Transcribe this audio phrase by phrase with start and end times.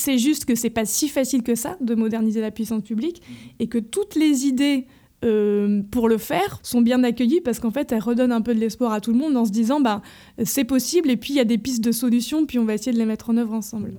[0.00, 3.20] C'est juste que c'est pas si facile que ça de moderniser la puissance publique
[3.58, 4.86] et que toutes les idées
[5.26, 8.60] euh, pour le faire sont bien accueillies parce qu'en fait elles redonnent un peu de
[8.60, 10.00] l'espoir à tout le monde en se disant bah
[10.42, 12.92] c'est possible et puis il y a des pistes de solutions puis on va essayer
[12.92, 13.92] de les mettre en œuvre ensemble.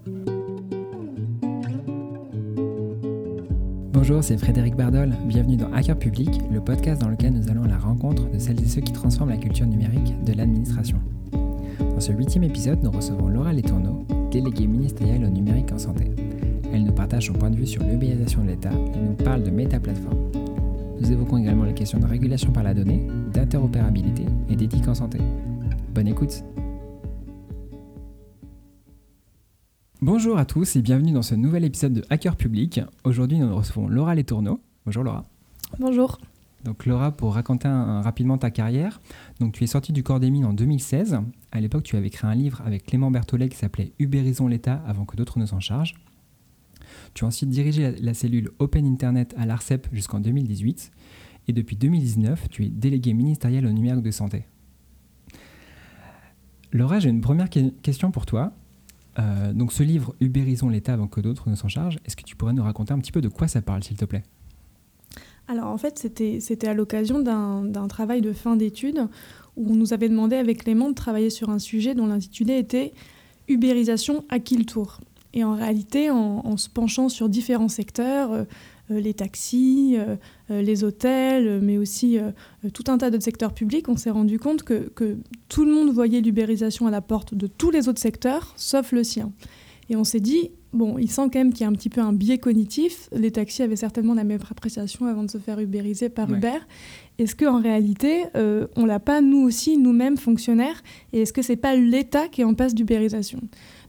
[3.93, 5.13] Bonjour, c'est Frédéric Bardol.
[5.25, 8.59] Bienvenue dans Hacker Public, le podcast dans lequel nous allons à la rencontre de celles
[8.59, 10.99] et ceux qui transforment la culture numérique de l'administration.
[11.79, 16.09] Dans ce huitième épisode, nous recevons Laura Letourneau, déléguée ministérielle au numérique en santé.
[16.73, 19.51] Elle nous partage son point de vue sur l'ubérisation de l'État et nous parle de
[19.51, 20.31] métaplateforme.
[20.99, 25.19] Nous évoquons également les questions de régulation par la donnée, d'interopérabilité et d'éthique en santé.
[25.93, 26.43] Bonne écoute
[30.01, 32.81] Bonjour à tous et bienvenue dans ce nouvel épisode de Hacker Public.
[33.03, 34.59] Aujourd'hui, nous recevons Laura Letourneau.
[34.85, 35.25] Bonjour Laura.
[35.79, 36.17] Bonjour.
[36.63, 39.01] Donc Laura, pour raconter rapidement ta carrière,
[39.39, 41.19] donc tu es sortie du corps des mines en 2016.
[41.51, 45.05] À l'époque, tu avais écrit un livre avec Clément Berthollet qui s'appelait Ubérisons l'État avant
[45.05, 45.95] que d'autres ne s'en chargent.
[47.13, 50.91] Tu as ensuite dirigé la, cellule Open Internet à l'ARCEP jusqu'en 2018.
[51.47, 54.45] Et depuis 2019, tu es délégué ministériel au numérique de santé.
[56.71, 58.53] Laura, j'ai une première question pour toi.
[59.19, 62.35] Euh, donc ce livre, Ubérisons l'État avant que d'autres ne s'en chargent, est-ce que tu
[62.35, 64.23] pourrais nous raconter un petit peu de quoi ça parle, s'il te plaît?
[65.51, 69.05] Alors en fait, c'était à l'occasion d'un travail de fin d'études
[69.57, 72.93] où on nous avait demandé avec Clément de travailler sur un sujet dont l'intitulé était
[73.49, 75.01] Ubérisation à qui le tour
[75.33, 78.43] Et en réalité, en, se penchant sur différents secteurs, euh,
[78.91, 80.15] euh, les taxis, euh,
[80.49, 82.17] les hôtels, mais aussi
[82.73, 85.17] tout un tas d'autres secteurs publics, on s'est rendu compte que,
[85.49, 89.03] tout le monde voyait l'ubérisation à la porte de tous les autres secteurs, sauf le
[89.03, 89.33] sien.
[89.89, 92.01] Et on s'est dit, bon, il sent quand même qu'il y a un petit peu
[92.01, 93.09] un biais cognitif.
[93.11, 96.59] Les taxis avaient certainement la même appréciation avant de se faire ubériser par Uber.
[97.17, 100.81] Est-ce qu'en réalité, on l'a pas, nous aussi, nous-mêmes, fonctionnaires
[101.13, 103.39] Et est-ce que c'est pas l'État qui est en passe d'ubérisation?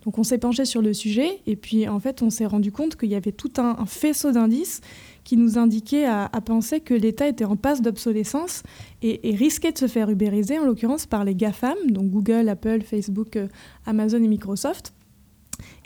[0.04, 2.96] Donc on s'est penché sur le sujet et puis en fait on s'est rendu compte
[2.96, 4.80] qu'il y avait tout un, faisceau d'indices
[5.24, 8.64] qui nous indiquait à, penser que l'État était en passe d'obsolescence
[9.02, 13.36] et, risquait de se faire ubériser, en l'occurrence par les GAFAM, donc Google, Apple, Facebook,
[13.36, 13.46] euh,
[13.86, 14.92] Amazon et Microsoft.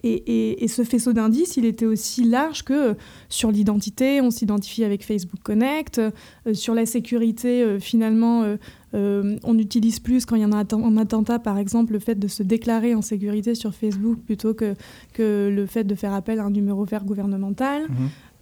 [0.07, 2.95] Et, ce faisceau d'indices, il était aussi large que euh,
[3.29, 6.11] sur l'identité, on s'identifie avec Facebook Connect, euh,
[6.55, 8.45] sur la sécurité, euh, finalement,
[8.93, 12.29] on utilise plus quand il y en a un attentat, par exemple, le fait de
[12.29, 14.75] se déclarer en sécurité sur Facebook plutôt que,
[15.13, 17.83] que le fait de faire appel à un numéro vert gouvernemental.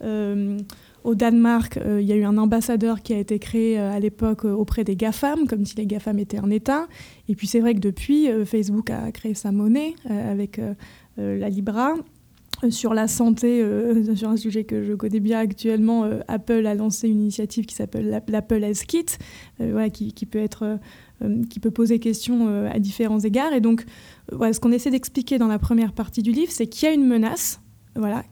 [0.01, 0.57] Mhm.
[1.03, 4.83] Au Danemark, il y a eu un ambassadeur qui a été créé à l'époque auprès
[4.83, 6.87] des GAFAM, comme si les GAFAM étaient un État.
[7.27, 10.59] Et puis c'est vrai que depuis, Facebook a créé sa monnaie avec
[11.17, 11.95] la Libra.
[12.63, 16.75] Euh, sur la santé, euh, sur un sujet que je connais bien actuellement, Apple a
[16.75, 19.05] lancé une initiative qui s'appelle l'Apple Health Kit,
[19.59, 20.79] voilà, qui, peut être,
[21.49, 23.53] qui peut poser question à différents égards.
[23.53, 23.85] Et donc,
[24.31, 26.93] voilà, ce qu'on essaie d'expliquer dans la première partie du livre, c'est qu'il y a
[26.93, 27.59] une menace,
[27.95, 28.23] voilà,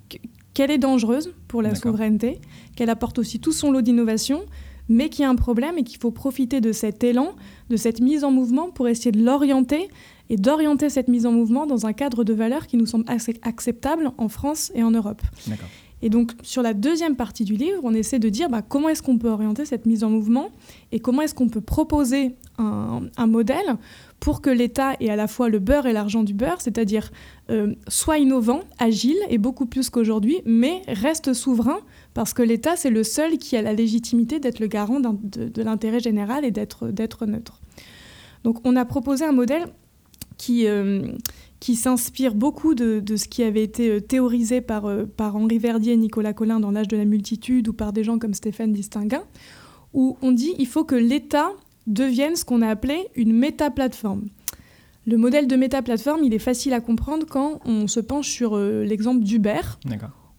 [0.54, 2.40] qu'elle est dangereuse pour la souveraineté,
[2.76, 4.44] qu'elle apporte aussi tout son lot d'innovation,
[4.90, 7.36] mais qu'il y a un problème et qu'il faut profiter de cet élan,
[7.70, 9.90] de cette mise en mouvement pour essayer de l'orienter
[10.30, 13.06] et d'orienter cette mise en mouvement dans un cadre de valeurs qui nous semble
[13.42, 15.22] acceptable en France et en Europe.
[16.04, 19.02] Et donc, sur la deuxième partie du livre, on essaie de dire bah, comment est-ce
[19.02, 20.50] qu'on peut orienter cette mise en mouvement
[20.92, 23.78] et comment est-ce qu'on peut proposer un, modèle
[24.20, 27.10] pour que l'État ait à la fois le beurre et l'argent du beurre, c'est-à-dire
[27.50, 31.80] euh, soit innovant, agile et beaucoup plus qu'aujourd'hui, mais reste souverain
[32.14, 35.62] parce que l'État, c'est le seul qui a la légitimité d'être le garant de, de
[35.64, 37.62] l'intérêt général et d'être neutre.
[38.44, 39.68] Donc, on a proposé un modèle
[40.44, 41.08] qui, euh,
[41.62, 45.58] qui s'inspire beaucoup de, de, ce qui avait été euh, théorisé par, euh, par Henri
[45.58, 48.74] Verdier et Nicolas Collin dans L'âge de la multitude ou par des gens comme Stéphane
[48.74, 49.24] Distinguin,
[49.94, 51.52] où on dit il faut que l'État
[51.88, 54.26] devienne ce qu'on a appelé une méta-plateforme.
[55.08, 59.24] Le modèle de méta-plateforme, il est facile à comprendre quand on se penche sur l'exemple
[59.24, 59.62] d'Uber.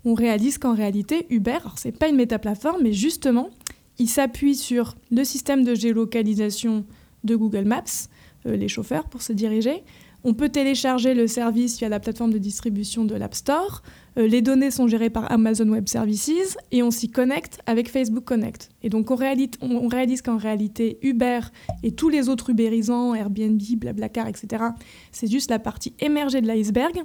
[0.06, 3.50] On réalise qu'en réalité, Uber, ce n'est pas une méta-plateforme, mais justement,
[3.98, 6.84] il s'appuie sur le système de géolocalisation
[7.24, 8.08] de Google Maps,
[8.44, 9.82] les chauffeurs pour se diriger.
[10.26, 13.82] On peut télécharger le service via la plateforme de distribution de l'App Store.
[14.16, 18.24] Euh, les données sont gérées par Amazon Web Services et on s'y connecte avec Facebook
[18.24, 18.70] Connect.
[18.82, 21.40] Et donc on réalise, on réalise qu'en réalité Uber
[21.82, 24.64] et tous les autres ubérisants, Airbnb, Blablacar, etc.,
[25.12, 27.02] c'est juste la partie émergée de l'iceberg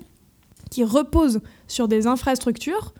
[0.71, 2.93] qui repose sur des infrastructures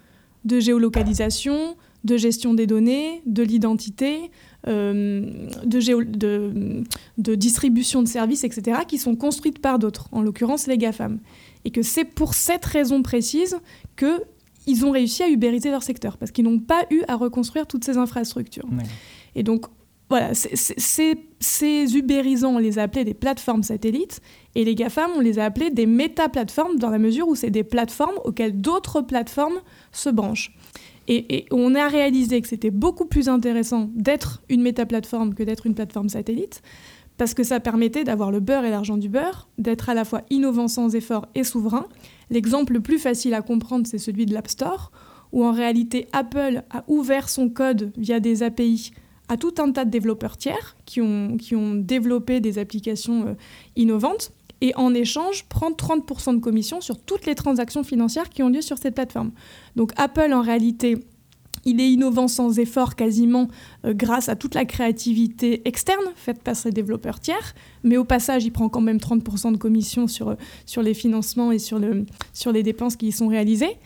[0.44, 4.31] de géolocalisation, de gestion des données, de l'identité,
[4.67, 5.25] euh,
[5.63, 6.83] de,
[7.17, 11.19] de, distribution de services, etc., qui sont construites par d'autres, en l'occurrence les GAFAM.
[11.63, 13.57] Et que c'est pour cette raison précise
[13.97, 17.85] qu'ils ont réussi à ubériser leur secteur, parce qu'ils n'ont pas eu à reconstruire toutes
[17.85, 18.67] ces infrastructures.
[19.35, 19.65] Et donc,
[20.09, 24.19] voilà, ces ubérisants, on les a appelés des plateformes satellites,
[24.55, 27.63] et les GAFAM, on les a appelés des méta-plateformes, dans la mesure où c'est des
[27.63, 30.53] plateformes auxquelles d'autres plateformes se branchent.
[31.11, 35.73] Et, on a réalisé que c'était beaucoup plus intéressant d'être une méta-plateforme que d'être une
[35.73, 36.61] plateforme satellite,
[37.17, 40.21] parce que ça permettait d'avoir le beurre et l'argent du beurre, d'être à la fois
[40.29, 41.88] innovant sans effort et souverain.
[42.29, 44.91] L'exemple le plus facile à comprendre, c'est celui de l'App Store,
[45.31, 48.91] où en réalité Apple a ouvert son code via des API
[49.29, 53.33] à tout un tas de développeurs tiers qui ont, qui ont développé des applications euh,
[53.75, 58.50] innovantes et en échange prend 30% de commission sur toutes les transactions financières qui ont
[58.50, 59.31] lieu sur cette plateforme.
[59.75, 60.97] Donc Apple en réalité
[61.65, 63.47] il est innovant sans effort quasiment
[63.85, 67.53] euh, grâce à toute la créativité externe faite par ses développeurs tiers,
[67.83, 70.35] mais au passage, il prend quand même 30% de commission sur, euh,
[70.65, 73.77] sur les financements et sur, le, sur les dépenses qui y sont réalisées.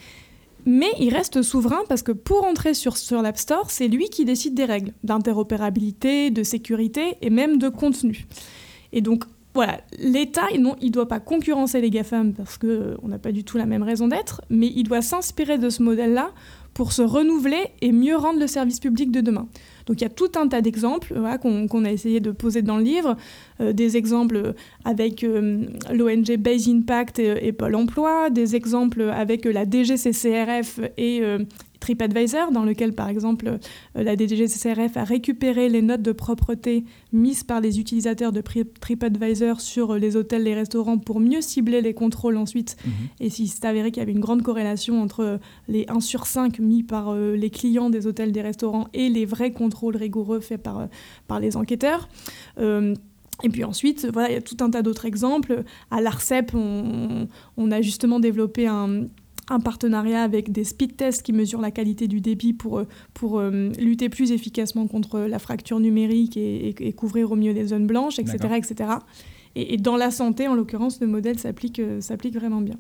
[0.66, 4.24] Mais il reste souverain parce que pour entrer sur, sur l'App Store, c'est lui qui
[4.24, 8.28] décide des règles d'interopérabilité, de sécurité et même de contenu.
[8.94, 13.20] Et donc, voilà, l'État, il ne doit pas concurrencer les GAFAM parce qu'on euh, n'a
[13.20, 16.32] pas du tout la même raison d'être, mais il doit s'inspirer de ce modèle-là
[16.74, 19.48] pour se renouveler et mieux rendre le service public de demain.
[19.86, 22.84] Donc il y a tout un tas d'exemples qu'on a essayé de poser dans le
[22.84, 23.16] livre,
[23.62, 24.56] euh, des exemples
[24.86, 31.22] avec euh, l'ONG Base Impact et, Pôle Emploi, des exemples avec la DGCCRF et
[31.84, 37.44] TripAdvisor, dans lequel, par exemple, euh, la DGCCRF a récupéré les notes de propreté mises
[37.44, 38.42] par les utilisateurs de
[38.80, 42.78] TripAdvisor sur euh, les hôtels, les restaurants, pour mieux cibler les contrôles ensuite.
[42.86, 42.92] Mhm.
[43.20, 45.38] Et s'il s'est avéré qu'il y avait une grande corrélation entre euh,
[45.68, 49.52] les 1 sur 5 mis par les clients des hôtels, des restaurants, et les vrais
[49.52, 50.88] contrôles rigoureux faits par,
[51.28, 52.08] par les enquêteurs.
[53.42, 55.64] Et puis ensuite, voilà, il y a tout un tas d'autres exemples.
[55.90, 59.06] À l'ARCEP, on, a justement développé un,
[59.50, 63.40] un partenariat avec des speed tests qui mesurent la qualité du débit pour, euh, pour
[63.40, 68.20] euh, lutter plus efficacement contre la fracture numérique et, couvrir au mieux les zones blanches,
[68.20, 68.38] etc.
[68.56, 68.92] etc.
[69.56, 72.78] Et, dans la santé, en l'occurrence, le modèle s'applique euh, s'applique vraiment bien.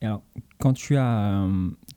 [0.00, 0.22] alors,
[0.58, 1.46] quand tu as,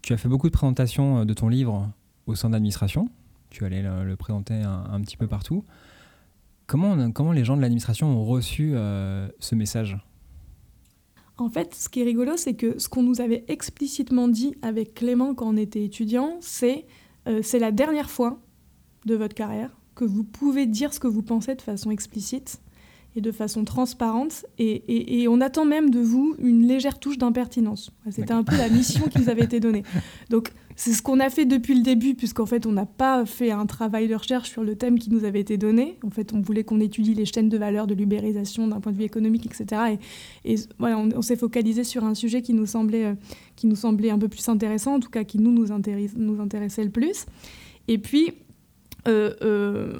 [0.01, 1.89] tu as fait beaucoup de présentations de ton livre
[2.27, 3.09] au sein d'administration,
[3.49, 5.63] tu allais le, le présenter un, petit peu partout,
[6.67, 8.73] comment, comment les gens de l'administration ont reçu
[9.39, 9.97] ce message?
[11.37, 14.93] En fait, ce qui est rigolo, c'est que ce qu'on nous avait explicitement dit avec
[14.93, 16.85] Clément quand on était étudiant, c'est
[17.27, 18.39] euh, c'est la dernière fois
[19.05, 22.59] de votre carrière que vous pouvez dire ce que vous pensez de façon explicite
[23.15, 24.45] et de façon transparente.
[24.59, 27.91] Et, on attend même de vous une légère touche d'impertinence.
[28.11, 29.83] C'était un peu la mission qui nous avait été donnée.
[30.29, 33.51] Donc, c'est ce qu'on a fait depuis le début, puisqu'en fait, on n'a pas fait
[33.51, 35.97] un travail de recherche sur le thème qui nous avait été donné.
[36.05, 38.97] En fait, on voulait qu'on étudie les chaînes de valeur de l'ubérisation d'un point de
[38.97, 39.97] vue économique, etc.
[40.43, 43.13] Et, voilà, on, s'est focalisé sur un sujet qui nous, semblait, euh,
[43.55, 45.67] qui nous semblait un peu plus intéressant, en tout cas qui nous, nous,
[46.17, 47.25] nous intéressait le plus.
[47.87, 48.33] Et puis,
[49.07, 49.93] euh, euh,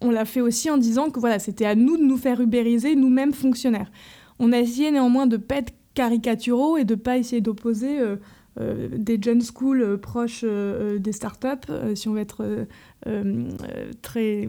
[0.00, 2.96] on l'a fait aussi en disant que voilà, c'était à nous de nous faire ubériser
[2.96, 3.92] nous-mêmes fonctionnaires.
[4.38, 7.98] On a essayé néanmoins de ne pas être caricaturaux et de ne pas essayer d'opposer...
[8.60, 12.66] Euh, des John School euh, proches euh, des startups, si on veut être
[14.02, 14.48] très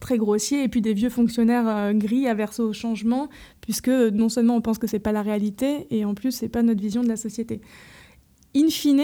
[0.00, 3.30] très grossier, et puis des vieux fonctionnaires gris averses au changement,
[3.62, 6.62] puisque non seulement on pense que c'est pas la réalité, et en plus c'est pas
[6.62, 7.62] notre vision de la société.
[8.54, 9.02] In fine,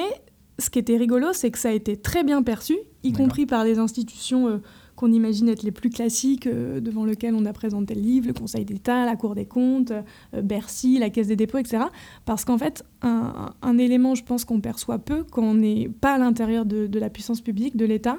[0.61, 3.65] ce qui était rigolo, c'est que ça a été très bien perçu, y compris par
[3.65, 4.61] les institutions
[5.01, 8.35] qu'on imagine être les plus classiques, euh, devant lesquels on a présenté le livre, le
[8.35, 11.85] Conseil d'État, la Cour des comptes, euh, Bercy, la Caisse des dépôts, etc.
[12.27, 16.19] Parce qu'en fait, un, élément, je pense, qu'on perçoit peu quand on n'est pas à
[16.19, 18.19] l'intérieur de, la puissance publique, de l'État,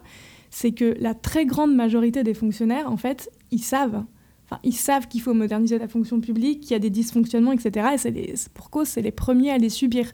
[0.50, 4.04] c'est que la très grande majorité des fonctionnaires, en fait, ils savent.
[4.46, 7.90] Enfin, ils savent qu'il faut moderniser la fonction publique, qu'il y a des dysfonctionnements, etc.
[7.94, 7.98] Et
[8.36, 10.12] c'est pour cause, c'est les premiers à les subir.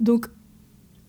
[0.00, 0.28] Donc,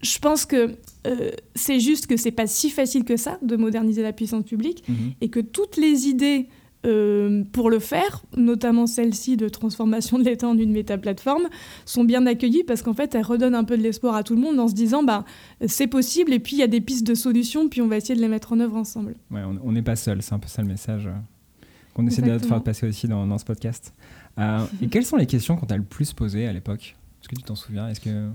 [0.01, 0.75] je pense que
[1.07, 4.83] euh, c'est juste que c'est pas si facile que ça de moderniser la puissance publique
[4.87, 5.13] mhm.
[5.21, 6.47] et que toutes les idées
[6.85, 11.47] euh, pour le faire, notamment celle-ci de transformation de l'État en une méta-plateforme,
[11.85, 14.41] sont bien accueillies parce qu'en fait, elles redonnent un peu de l'espoir à tout le
[14.41, 15.25] monde en se disant bah,
[15.65, 18.15] c'est possible et puis il y a des pistes de solutions, puis on va essayer
[18.15, 19.15] de les mettre en œuvre ensemble.
[19.31, 22.37] Ouais, on n'est pas seul, c'est un peu ça le message euh, qu'on essaie de
[22.37, 23.93] faire passer aussi dans, dans ce podcast.
[24.81, 26.95] et quelles sont les questions qu'on t'a le plus posées à l'époque?
[27.21, 27.89] Est-ce que tu t'en souviens?
[27.89, 28.29] Est-ce que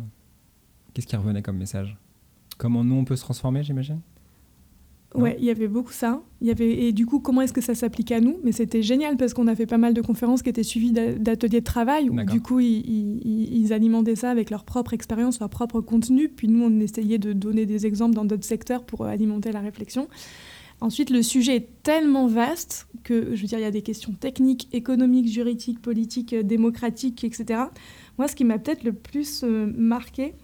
[0.94, 1.96] Qu'est-ce qui revenait comme message?
[2.58, 4.00] Comment nous, on peut se transformer, j'imagine?
[5.14, 6.22] Ouais, il y avait beaucoup ça.
[6.40, 8.38] Il y avait et du coup, comment est-ce que ça s'applique à nous?
[8.44, 11.60] Mais c'était génial parce qu'on a fait pas mal de conférences qui étaient suivies d'ateliers
[11.60, 16.28] de travail où du coup ils, alimentaient ça avec leur propre expérience, leur propre contenu.
[16.28, 20.08] Puis nous, on essayait de donner des exemples dans d'autres secteurs pour alimenter la réflexion.
[20.80, 24.12] Ensuite, le sujet est tellement vaste que, je veux dire, il y a des questions
[24.14, 27.64] techniques, économiques, juridiques, politiques, démocratiques, etc.
[28.18, 30.34] Moi, ce qui m'a peut-être le plus euh, marqué,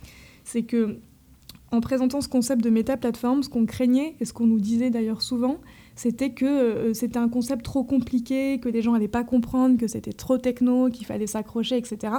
[0.48, 0.98] c'est que
[1.70, 5.20] en présentant ce concept de méta-plateforme, ce qu'on craignait et ce qu'on nous disait d'ailleurs
[5.20, 5.58] souvent,
[5.94, 10.14] c'était que c'était un concept trop compliqué, que les gens n'allaient pas comprendre, que c'était
[10.14, 12.14] trop techno, qu'il fallait s'accrocher, etc.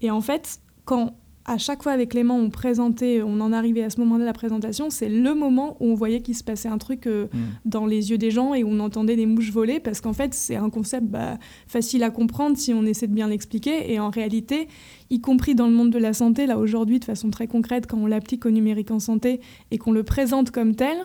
[0.00, 1.14] Et en fait, quand
[1.46, 4.32] à chaque fois avec Clément, on présentait, on en arrivait à ce moment-là de la
[4.32, 7.38] présentation, c'est le moment où on voyait qu'il se passait un truc euh, mm.
[7.64, 10.34] dans les yeux des gens et où on entendait des mouches voler, parce qu'en fait,
[10.34, 13.92] c'est un concept bah, facile à comprendre si on essaie de bien l'expliquer.
[13.92, 14.68] Et en réalité,
[15.08, 17.98] y compris dans le monde de la santé, là aujourd'hui, de façon très concrète, quand
[17.98, 20.98] on l'applique au numérique en santé et qu'on le présente comme tel,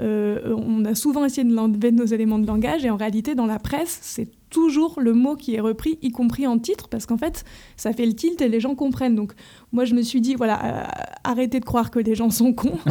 [0.00, 3.34] euh, on a souvent essayé de l'enlever de nos éléments de langage et en réalité
[3.34, 7.06] dans la presse c'est toujours le mot qui est repris y compris en titre parce
[7.06, 7.44] qu'en fait
[7.76, 9.16] ça fait le tilt et les gens comprennent.
[9.16, 9.32] Donc
[9.72, 10.84] moi je me suis dit voilà euh,
[11.24, 12.78] arrêtez de croire que les gens sont cons.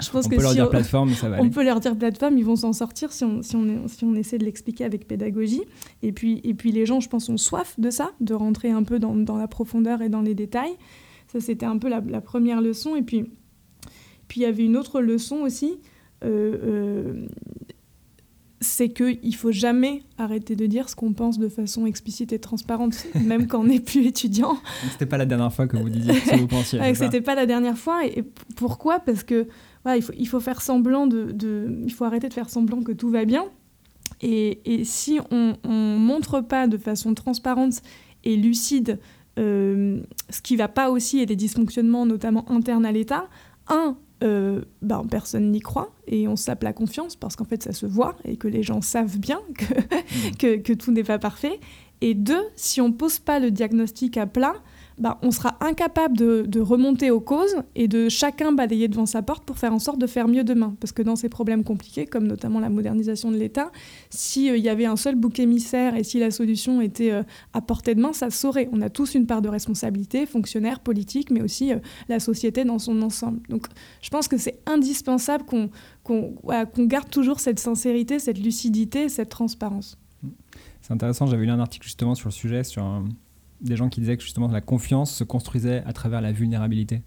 [0.00, 2.36] Je pense on que peut leur dire plateforme ça va on peut leur dire plateforme
[2.36, 5.62] ils vont s'en sortir si on, si on, si on essaie de l'expliquer avec pédagogie.
[6.02, 8.82] Et puis, et puis les gens je pense ont soif de ça de rentrer un
[8.82, 10.76] peu dans, dans la profondeur et dans les détails.
[11.28, 12.96] Ça c'était un peu la, la première leçon.
[12.96, 13.30] Et puis
[14.26, 15.78] puis il y avait une autre leçon aussi
[16.22, 17.26] euh, euh,
[18.60, 22.38] c'est qu'il ne faut jamais arrêter de dire ce qu'on pense de façon explicite et
[22.38, 24.58] transparente, même quand on n'est plus étudiant.
[24.92, 26.78] C'était pas la dernière fois que vous disiez ce que vous pensiez.
[26.78, 28.04] ouais, C'était pas la dernière fois.
[28.06, 28.24] Et,
[28.56, 29.00] pourquoi?
[29.00, 29.48] Parce que
[29.84, 32.82] voilà, il, faut, il faut faire semblant de, de, Il faut arrêter de faire semblant
[32.82, 33.44] que tout va bien.
[34.20, 37.80] Et, et si on ne montre pas de façon transparente
[38.24, 38.98] et lucide
[39.38, 43.28] euh, ce qui va pas aussi et les dysfonctionnements, notamment internes à l'État,
[43.68, 47.72] un, euh, ben, personne n'y croit et on sape la confiance parce qu'en fait ça
[47.72, 49.74] se voit et que les gens savent bien que,
[50.38, 51.58] que, que tout n'est pas parfait.
[52.00, 54.54] Et deux, si on pose pas le diagnostic à plat,
[55.00, 59.44] bah, on sera incapable de, remonter aux causes et de chacun balayer devant sa porte
[59.44, 60.76] pour faire en sorte de faire mieux demain.
[60.78, 63.72] Parce que dans ces problèmes compliqués, comme notamment la modernisation de l'État,
[64.10, 67.22] s'il euh, y avait un seul bouc émissaire et si la solution était euh,
[67.54, 68.68] à portée de main, ça saurait.
[68.72, 71.78] On a tous une part de responsabilité, fonctionnaires, politiques, mais aussi euh,
[72.10, 73.40] la société dans son ensemble.
[73.48, 73.68] Donc
[74.02, 79.96] je pense que c'est indispensable qu'on garde toujours cette sincérité, cette lucidité, cette transparence.
[80.82, 83.08] C'est intéressant, j'avais lu un article justement sur le sujet, sur un
[83.60, 87.02] des gens qui disaient que justement la confiance se construisait à travers la vulnérabilité.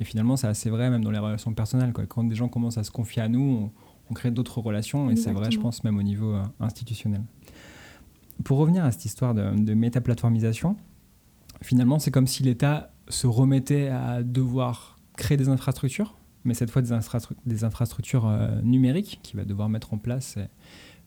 [0.00, 1.92] Et finalement, c'est assez vrai même dans les relations personnelles.
[1.92, 2.06] Quoi.
[2.06, 3.70] Quand des gens commencent à se confier à nous,
[4.10, 5.10] on, crée d'autres relations.
[5.10, 7.22] Et c'est vrai, je pense, même au niveau euh, institutionnel.
[8.42, 10.76] Pour revenir à cette histoire de, de métaplateformisation,
[11.62, 16.82] finalement, c'est comme si l'État se remettait à devoir créer des infrastructures, mais cette fois
[16.82, 16.94] des,
[17.46, 20.38] des infrastructures euh, numériques qu'il va devoir mettre en place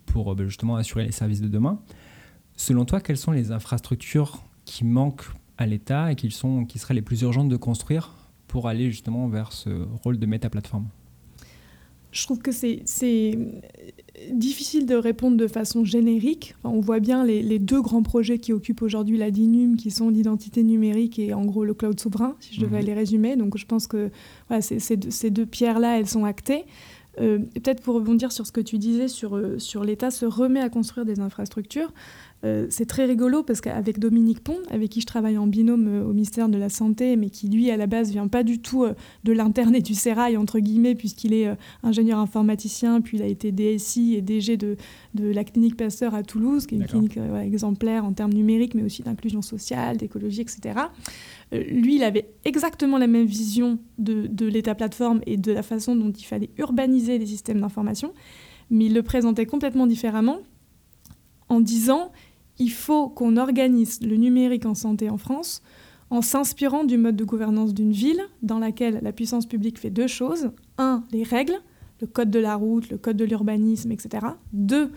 [0.05, 1.79] pour euh, justement assurer les services de demain.
[2.55, 6.93] Selon toi, quelles sont les infrastructures qui manquent à l'État et qui, sont, qui seraient
[6.93, 8.13] les plus urgentes de construire
[8.47, 9.69] pour aller justement vers ce
[10.03, 10.87] rôle de méta-plateforme
[12.17, 13.37] je trouve que c'est
[14.31, 16.55] difficile de répondre de façon générique.
[16.63, 20.63] on voit bien les, deux grands projets qui occupent aujourd'hui la DINUM, qui sont l'identité
[20.63, 22.85] numérique et en gros le cloud souverain, si je devais mhm.
[22.85, 23.35] les résumer.
[23.35, 24.09] Donc je pense que
[24.47, 26.65] voilà, ces, deux pierres-là, elles sont actées.
[27.19, 30.59] Euh, peut-être pour rebondir sur ce que tu disais sur, euh, sur l'État se remet
[30.59, 31.91] à construire des infrastructures.
[32.43, 36.05] Euh, c'est très rigolo parce qu'avec Dominique Pont, avec qui je travaille en binôme euh,
[36.05, 38.83] au ministère de la Santé, mais qui lui à la base vient pas du tout
[38.83, 41.49] euh, de l'interne et du sérail entre guillemets, puisqu'il est
[41.81, 44.77] ingénieur informaticien, puis il a été DSI et DG de,
[45.15, 48.83] de la clinique Pasteur à Toulouse, qui est une clinique exemplaire en termes numériques, mais
[48.83, 50.79] aussi d'inclusion sociale, d'écologie, etc.
[51.51, 55.95] lui, il avait exactement la même vision de, de l'État plateforme et de la façon
[55.95, 58.13] dont il fallait urbaniser les systèmes d'information,
[58.69, 60.39] mais il le présentait complètement différemment
[61.49, 62.11] en disant
[62.59, 65.61] il faut qu'on organise le numérique en santé en France
[66.09, 70.07] en s'inspirant du mode de gouvernance d'une ville dans laquelle la puissance publique fait deux
[70.07, 70.51] choses.
[70.77, 71.59] Un, les règles,
[72.01, 74.25] le code de la route, le code de l'urbanisme, etc.
[74.53, 74.91] Deux,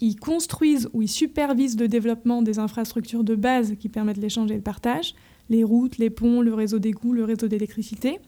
[0.00, 4.56] ils construisent ou ils supervisent le développement des infrastructures de base qui permettent l'échange et
[4.56, 5.14] le partage
[5.50, 8.18] les routes, les ponts, le réseau d'égout, le réseau d'électricité,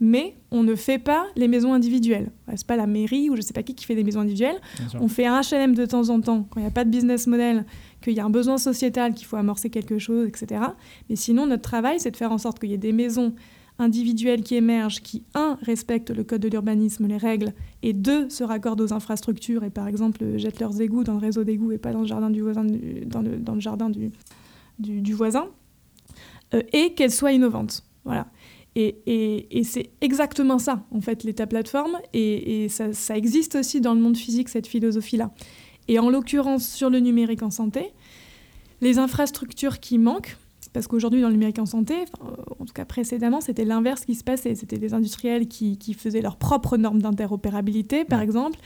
[0.00, 2.30] mais on ne fait pas les maisons individuelles.
[2.56, 4.60] C'est pas la mairie ou je sais pas qui qui fait des maisons individuelles.
[4.94, 7.26] On fait un HLM de temps en temps quand il n'y a pas de business
[7.26, 7.66] model,
[8.00, 10.62] qu'il y a un besoin sociétal, qu'il faut amorcer quelque chose, etc.
[11.10, 13.34] Mais sinon, notre travail, c'est de faire en sorte qu'il y ait des maisons
[13.78, 18.44] individuelles qui émergent, qui, un, respectent le code de l'urbanisme, les règles, et deux, se
[18.44, 21.92] raccordent aux infrastructures et, par exemple, jettent leurs égouts dans le réseau d'égouts et pas
[21.92, 22.64] dans le jardin du voisin,
[23.06, 24.10] dans le, dans le jardin du,
[24.78, 25.48] du voisin.
[26.54, 27.84] Euh, et qu'elle soit innovante.
[28.04, 28.26] Voilà.
[28.76, 31.98] Et, et, c'est exactement ça, en fait, l'état plateforme.
[32.12, 35.32] Et, et ça, ça, existe aussi dans le monde physique, cette philosophie-là.
[35.88, 37.92] Et en l'occurrence, sur le numérique en santé,
[38.80, 40.36] les infrastructures qui manquent,
[40.72, 44.22] parce qu'aujourd'hui, dans le numérique en santé, en tout cas précédemment, c'était l'inverse qui se
[44.22, 44.54] passait.
[44.54, 48.58] C'était les industriels qui, qui, faisaient leurs propres normes d'interopérabilité, par exemple,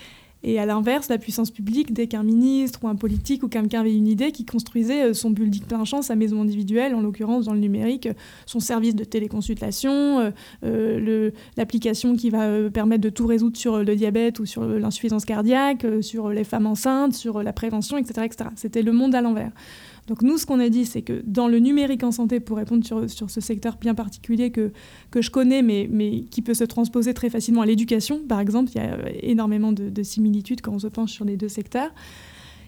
[0.44, 3.96] Et à l'inverse, la puissance publique, dès qu'un ministre ou un politique ou quelqu'un avait
[3.96, 7.60] une idée qui construisait euh, son plein champ, sa maison individuelle, en l'occurrence dans le
[7.60, 8.08] numérique,
[8.46, 10.32] son service de téléconsultation,
[11.56, 16.28] l'application qui va permettre de tout résoudre sur le diabète ou sur l'insuffisance cardiaque, sur
[16.28, 18.26] les femmes enceintes, sur la prévention, etc.
[18.26, 18.50] etc.
[18.56, 19.50] C'était le monde à l'envers.
[20.06, 22.84] Donc nous, ce qu'on a dit, c'est que dans le numérique en santé, pour répondre
[22.84, 24.72] sur, sur ce secteur bien particulier que,
[25.10, 28.70] que je connais, mais, mais qui peut se transposer très facilement à l'éducation, par exemple,
[28.74, 31.90] il y a énormément de, de similitudes quand on se penche sur les deux secteurs,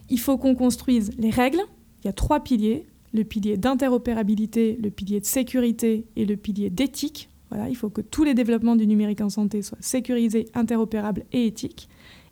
[0.08, 1.60] il faut qu'on construise les règles.
[2.02, 6.70] Il y a trois piliers, le pilier d'interopérabilité, le pilier de sécurité et le pilier
[6.70, 7.28] d'éthique.
[7.50, 11.46] Voilà, il faut que tous les développements du numérique en santé soient sécurisés, interopérables et
[11.46, 11.88] éthiques.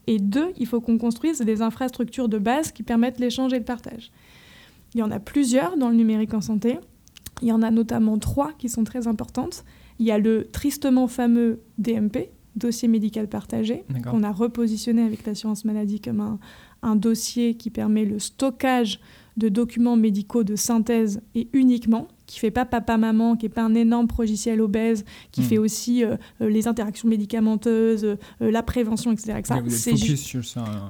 [0.06, 3.64] Et deux, il faut qu'on construise des infrastructures de base qui permettent l'échange et le
[3.64, 4.10] partage.
[4.94, 6.78] Il y en a plusieurs dans le numérique en santé.
[7.42, 9.64] Il y en a notamment trois qui sont très importantes.
[9.98, 15.64] Il y a le tristement fameux DMP, dossier médical partagé, qu'on a repositionné avec l'assurance
[15.64, 16.38] maladie comme
[16.82, 19.00] un, dossier qui permet le stockage
[19.36, 23.74] de documents médicaux de synthèse et uniquement, qui fait pas papa-maman, qui n'est pas un
[23.74, 25.44] énorme progiciel obèse, qui hmm.
[25.44, 29.40] fait aussi euh, euh, les interactions médicamenteuses, euh, la prévention, etc.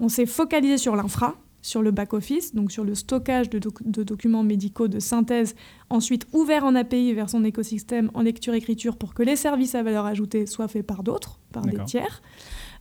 [0.00, 4.86] On s'est focalisé sur l'infra, sur le back-office, donc sur le stockage de, documents médicaux
[4.86, 5.54] de synthèse,
[5.88, 10.04] ensuite ouvert en API vers son écosystème en lecture-écriture pour que les services à valeur
[10.04, 12.20] ajoutée soient faits par d'autres, par des tiers.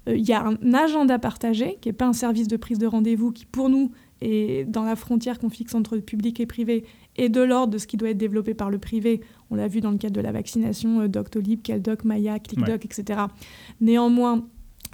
[0.10, 2.86] Euh, il y a un agenda partagé, qui n'est pas un service de prise de
[2.86, 6.84] rendez-vous, qui pour nous est dans la frontière qu'on fixe entre le public et privé,
[7.16, 9.22] et de l'ordre de ce qui doit être développé par le privé.
[9.50, 13.22] On l'a vu dans le cadre de la vaccination, euh, Doctolib, Caldoc, Maya, ClickDoc, etc.
[13.80, 14.46] Néanmoins,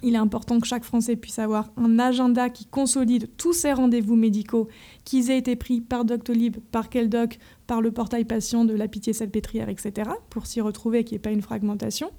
[0.03, 4.15] il est important que chaque Français puisse avoir un agenda qui consolide tous ses rendez-vous
[4.15, 4.67] médicaux,
[5.05, 9.13] qu'ils aient été pris par Doctolib, par Keldoc, par le portail patient de la Pitié
[9.13, 12.11] Salpêtrière, etc., pour s'y retrouver, qu'il n'y ait pas une fragmentation.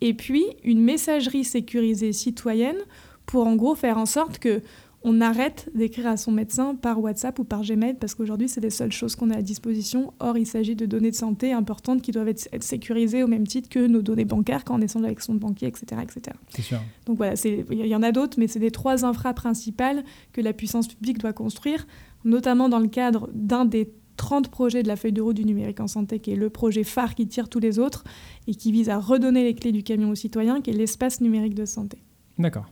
[0.00, 2.78] Et puis, une messagerie sécurisée citoyenne
[3.26, 4.62] pour en gros faire en sorte que
[5.02, 8.70] on arrête d'écrire à son médecin par WhatsApp ou par Gmail parce qu'aujourd'hui, c'est les
[8.70, 10.12] seules choses qu'on a à disposition.
[10.18, 13.68] Or, il s'agit de données de santé importantes qui doivent être, sécurisées au même titre
[13.68, 16.02] que nos données bancaires quand on est avec son banquier, etc.
[16.02, 16.36] etc.
[16.48, 16.80] C'est sûr.
[17.06, 20.52] Donc voilà, il y en a d'autres, mais c'est les trois infras principales que la
[20.52, 21.86] puissance publique doit construire,
[22.24, 25.80] notamment dans le cadre d'un des 30 projets de la feuille de route du numérique
[25.80, 28.04] en santé, qui est le projet phare qui tire tous les autres
[28.46, 31.54] et qui vise à redonner les clés du camion aux citoyens, qui est l'espace numérique
[31.54, 31.98] de santé.
[32.38, 32.66] D'accord.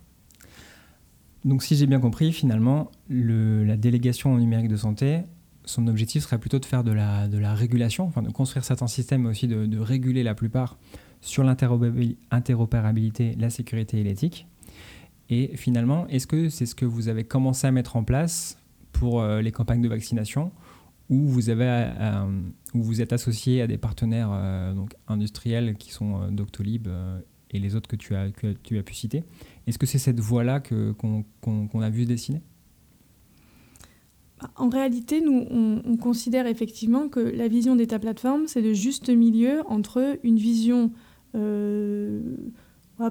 [1.45, 5.21] Donc si j'ai bien compris, finalement, la délégation numérique de santé,
[5.67, 9.31] son objectif serait plutôt de faire de la, régulation, enfin de construire certains systèmes, mais
[9.31, 10.79] aussi de, réguler la plupart
[11.21, 14.47] sur l'interopérabilité, la sécurité et l'éthique.
[15.31, 18.59] Et finalement, est-ce que c'est ce que vous avez commencé à mettre en place
[18.93, 20.53] pour euh, les campagnes de vaccination
[21.09, 22.41] où euh,
[22.75, 24.75] où vous êtes associé à des partenaires euh,
[25.09, 26.89] industriels qui sont Doctolib
[27.51, 29.25] et les autres que tu as pu citer?
[29.67, 32.43] Est-ce que c'est cette voie-là qu'on a vu dessiner?
[34.57, 39.63] En réalité, nous, on, considère effectivement que la vision d'État plateforme, c'est le juste milieu
[39.67, 40.93] entre une vision
[41.35, 42.21] euh,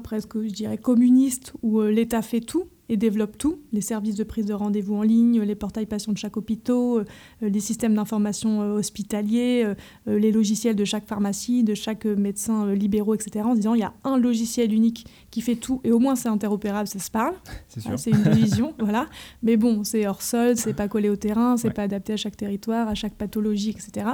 [0.03, 4.23] presque, je dirais, communiste, où euh, l'État fait tout, et développe tout, les services de
[4.23, 7.03] prise de rendez-vous en ligne, les portails patients de chaque hôpital, euh,
[7.41, 13.15] les systèmes d'information euh, hospitaliers, euh, les logiciels de chaque pharmacie, de chaque médecin libéraux,
[13.15, 13.45] etc.
[13.45, 16.29] En disant il y a un logiciel unique qui fait tout et au moins c'est
[16.29, 17.35] interopérable, ça se parle.
[17.97, 19.07] C'est une vision, voilà.
[19.41, 22.37] Mais bon, c'est hors sol, c'est pas collé au terrain, c'est pas adapté à chaque
[22.37, 24.05] territoire, à chaque pathologie, etc.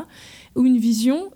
[0.56, 1.32] Ou une vision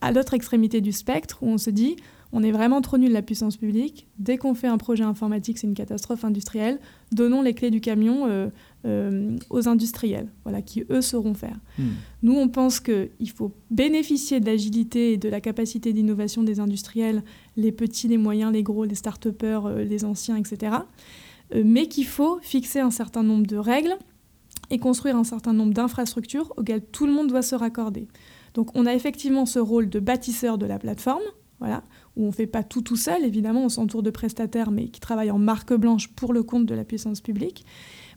[0.00, 1.96] à l'autre extrémité du spectre où on se dit
[2.32, 4.06] on est vraiment trop nul de la puissance publique.
[4.18, 6.78] Dès qu'on fait un projet informatique, c'est une catastrophe industrielle.
[7.10, 8.48] Donnons les clés du camion euh,
[8.84, 11.58] euh, aux industriels, voilà, qui eux sauront faire.
[11.78, 11.88] Hmm.
[12.22, 17.22] Nous, on pense qu'il faut bénéficier de l'agilité et de la capacité d'innovation des industriels,
[17.56, 20.76] les petits, les moyens, les gros, les start-upers, euh, les anciens, etc.
[21.64, 23.96] mais qu'il faut fixer un certain nombre de règles
[24.70, 28.06] et construire un certain nombre d'infrastructures auxquelles tout le monde doit se raccorder.
[28.52, 31.22] Donc on a effectivement ce rôle de bâtisseur de la plateforme,
[31.60, 31.82] voilà,
[32.18, 35.00] où on ne fait pas tout tout seul, évidemment, on s'entoure de prestataires, mais qui
[35.00, 37.64] travaillent en marque blanche pour le compte de la puissance publique.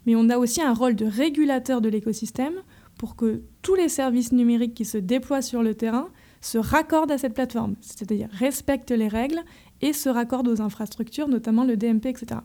[0.05, 2.55] Mais on a aussi un rôle de régulateur de l'écosystème
[2.97, 6.09] pour que tous les services numériques qui se déploient sur le terrain
[6.41, 9.41] se raccordent à cette plateforme, c'est-à-dire respectent les règles
[9.81, 12.41] et se raccordent aux infrastructures, notamment le DMP, etc.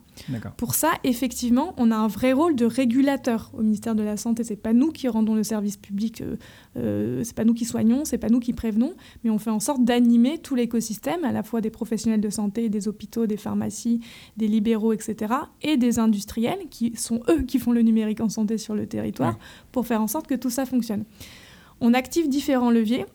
[0.57, 4.43] Pour ça, effectivement, on a un vrai rôle de régulateur au ministère de la Santé.
[4.43, 6.35] C'est pas nous qui rendons le service public, euh,
[6.77, 9.59] euh, c'est pas nous qui soignons, c'est pas nous qui prévenons, mais on fait en
[9.59, 14.01] sorte d'animer tout l'écosystème, à la fois des professionnels de santé, des hôpitaux, des pharmacies,
[14.35, 18.57] des libéraux, etc., et des industriels qui sont eux qui font le numérique en santé
[18.57, 19.37] sur le territoire,
[19.71, 21.03] pour faire en sorte que tout ça fonctionne.
[21.79, 23.05] On active différents leviers.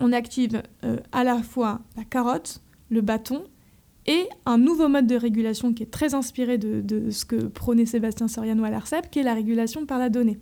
[0.00, 3.44] On active euh, à la fois la carotte, le bâton
[4.06, 8.28] et un nouveau mode de régulation qui est très inspiré de, ce que prônait Sébastien
[8.28, 10.38] Soriano à l'ARCEP, qui est la régulation par la donnée.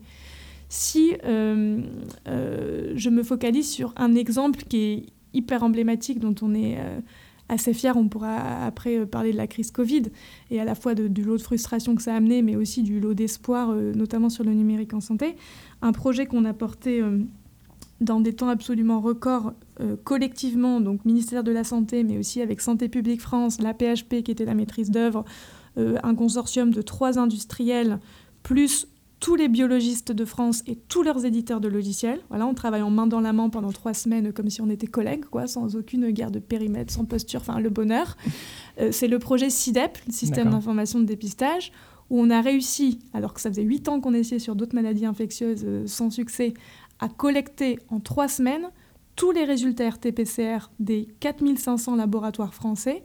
[0.69, 1.81] Si euh,
[2.29, 6.79] euh, je me focalise sur un exemple qui est hyper emblématique, dont on est
[7.49, 10.05] assez fier, on pourra après parler de la crise Covid,
[10.51, 13.01] et à la fois du lot de frustration que ça a amené, mais aussi du
[13.01, 15.37] lot d'espoir, notamment sur le numérique en santé,
[15.83, 17.03] un projet qu'on a porté
[18.01, 19.53] dans des temps absolument records
[20.05, 24.31] collectivement, donc ministère de la Santé, mais aussi avec Santé publique France, la PHP qui
[24.31, 25.25] était la maîtrise d'œuvre,
[25.77, 27.99] un consortium de trois industriels,
[28.43, 28.87] plus
[29.21, 32.21] tous les biologistes de France et tous leurs éditeurs de logiciels.
[32.29, 34.87] Voilà, on travaille en main dans la main pendant trois semaines comme si on était
[34.87, 38.17] collègues, quoi, sans aucune guerre de périmètre, sans posture, enfin le bonheur.
[38.79, 41.73] Euh, c'est le projet CIDEP, le système d'information de dépistage,
[42.11, 45.07] où on a réussi, alors que ça faisait huit ans qu'on essayait sur d'autres maladies
[45.07, 46.53] infectieuses euh, sans succès,
[47.01, 48.71] à collecter en trois semaines
[49.17, 53.03] tous les résultats RT-PCR des 4500 laboratoires français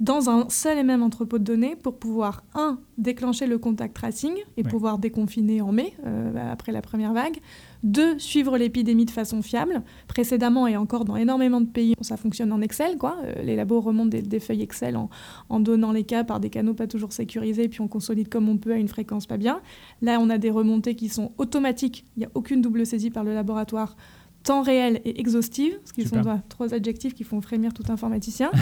[0.00, 4.34] dans un seul et même entrepôt de données pour pouvoir, un, déclencher le contact tracing
[4.56, 7.38] et pouvoir déconfiner en mai, euh, après la première vague,
[7.84, 9.82] deux, suivre l'épidémie de façon fiable.
[10.08, 12.98] Précédemment et encore dans énormément de pays, ça fonctionne en Excel.
[12.98, 13.16] Quoi.
[13.24, 15.10] Euh, les labos remontent des, feuilles Excel en,
[15.48, 18.56] en, donnant les cas par des canaux pas toujours sécurisés, puis on consolide comme on
[18.56, 19.60] peut à une fréquence pas bien.
[20.02, 23.22] Là, on a des remontées qui sont automatiques, il n'y a aucune double saisie par
[23.22, 23.96] le laboratoire
[24.44, 28.50] temps réel et exhaustive, ce qui sont trois adjectifs qui font frémir tout informaticien.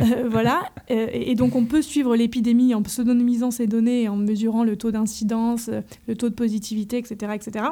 [0.00, 0.62] Euh, voilà.
[0.90, 4.76] Euh, et, donc, on peut suivre l'épidémie en pseudonymisant ces données et en mesurant le
[4.76, 7.32] taux d'incidence, euh, le taux de positivité, etc.
[7.34, 7.66] etc.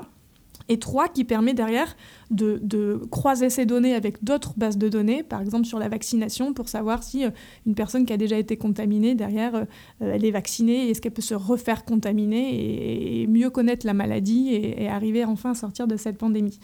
[0.70, 1.96] Et trois, qui permet derrière
[2.30, 6.68] de, croiser ces données avec d'autres bases de données, par exemple sur la vaccination, pour
[6.68, 7.24] savoir si
[7.66, 9.66] une personne qui a déjà été contaminée, derrière,
[9.98, 14.88] elle est vaccinée, est-ce qu'elle peut se refaire contaminer et, mieux connaître la maladie et,
[14.88, 16.60] arriver enfin à sortir de cette pandémie.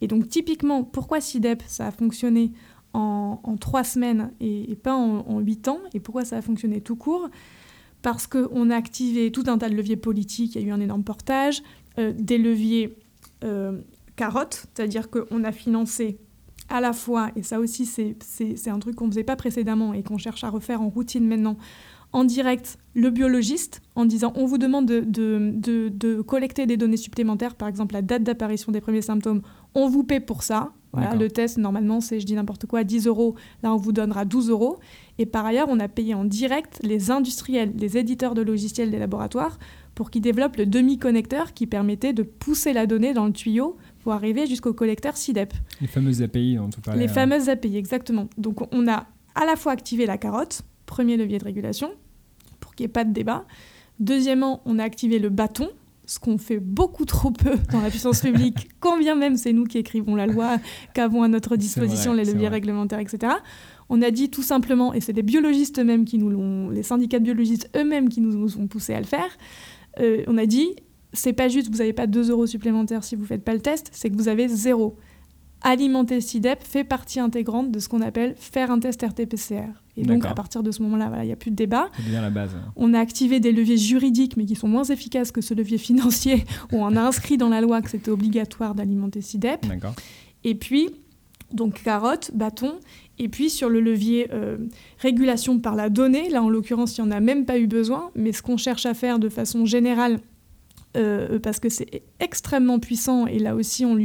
[0.00, 2.50] Et donc typiquement, pourquoi SIDEP, ça a fonctionné
[2.92, 7.28] en, trois semaines et, pas en, huit ans, et pourquoi ça a fonctionné tout court?
[8.02, 10.80] Parce qu'on a activé tout un tas de leviers politiques, il y a eu un
[10.80, 11.62] énorme portage,
[12.00, 12.98] euh, des leviers
[13.44, 13.80] euh,
[14.16, 16.18] carottes, c'est-à-dire qu'on a financé
[16.68, 20.02] à la fois, et ça aussi c'est un truc qu'on ne faisait pas précédemment et
[20.02, 21.58] qu'on cherche à refaire en routine maintenant,
[22.12, 27.54] en direct le biologiste en disant on vous demande de, de, collecter des données supplémentaires,
[27.54, 29.42] par exemple la date d'apparition des premiers symptômes,
[29.74, 30.72] on vous paie pour ça.
[30.92, 33.34] Voilà, le test, normalement, c'est, je dis n'importe quoi, 10 euros.
[33.64, 34.78] Là, on vous donnera 12 euros.
[35.18, 39.00] Et par ailleurs, on a payé en direct les industriels, les éditeurs de logiciels des
[39.00, 39.58] laboratoires
[39.94, 44.12] pour qu'ils développent le demi-connecteur qui permettait de pousser la donnée dans le tuyau pour
[44.12, 45.52] arriver jusqu'au collecteur SIDEP.
[45.80, 47.00] Les fameuses API dont on parlait.
[47.00, 48.28] Les fameuses API, exactement.
[48.36, 51.90] Donc, on a à la fois activé la carotte, premier levier de régulation,
[52.60, 53.44] pour qu'il n'y ait pas de débat.
[54.00, 55.68] Deuxièmement, on a activé le bâton,
[56.06, 59.64] ce qu'on fait beaucoup trop peu dans la puissance publique, quand bien même c'est nous
[59.64, 60.58] qui écrivons la loi,
[60.92, 63.34] qu'avons à notre disposition les leviers réglementaires, etc.
[63.88, 67.18] On a dit tout simplement, et c'est les biologistes eux-mêmes qui nous l'ont, les syndicats
[67.18, 69.28] de biologistes eux-mêmes qui nous ont poussé à le faire,
[70.00, 70.68] euh, on a dit,
[71.12, 73.60] c'est pas juste, vous n'avez pas 2 euros supplémentaires si vous ne faites pas le
[73.60, 74.96] test, c'est que vous avez zéro
[75.64, 79.70] alimenter SIDEP fait partie intégrante de ce qu'on appelle faire un test RT-PCR.
[79.96, 81.88] Et donc, à partir de ce moment-là, il n'y a plus de débat.
[82.04, 82.50] C'est la base.
[82.76, 86.44] On a activé des leviers juridiques, mais qui sont moins efficaces que ce levier financier,
[86.72, 89.64] où on a inscrit dans la loi que c'était obligatoire d'alimenter SIDEP.
[90.42, 90.90] Et puis,
[91.52, 92.74] donc carotte, bâton.
[93.18, 94.56] Et puis sur le levier euh,
[94.98, 98.10] régulation par la donnée, là en l'occurrence, il n'y en a même pas eu besoin,
[98.14, 100.18] mais ce qu'on cherche à faire de façon générale
[100.96, 103.98] euh, parce que c'est extrêmement puissant et là aussi on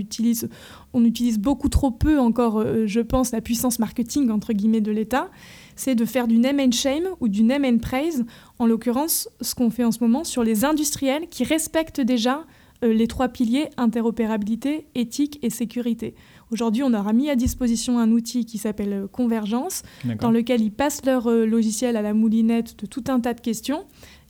[0.94, 4.92] on utilise beaucoup trop peu encore, euh, je pense, la puissance marketing entre guillemets de
[4.92, 5.30] l'État,
[5.76, 8.26] c'est de faire du name and shame ou du name and praise,
[8.58, 12.46] en l'occurrence ce qu'on fait en ce moment sur les industriels qui respectent déjà
[12.82, 16.16] les trois piliers interopérabilité, éthique et sécurité.
[16.52, 19.84] Aujourd'hui, on aura mis à disposition un outil qui s'appelle Convergence,
[20.20, 23.86] dans lequel ils passent leur logiciel à la moulinette de tout un tas de questions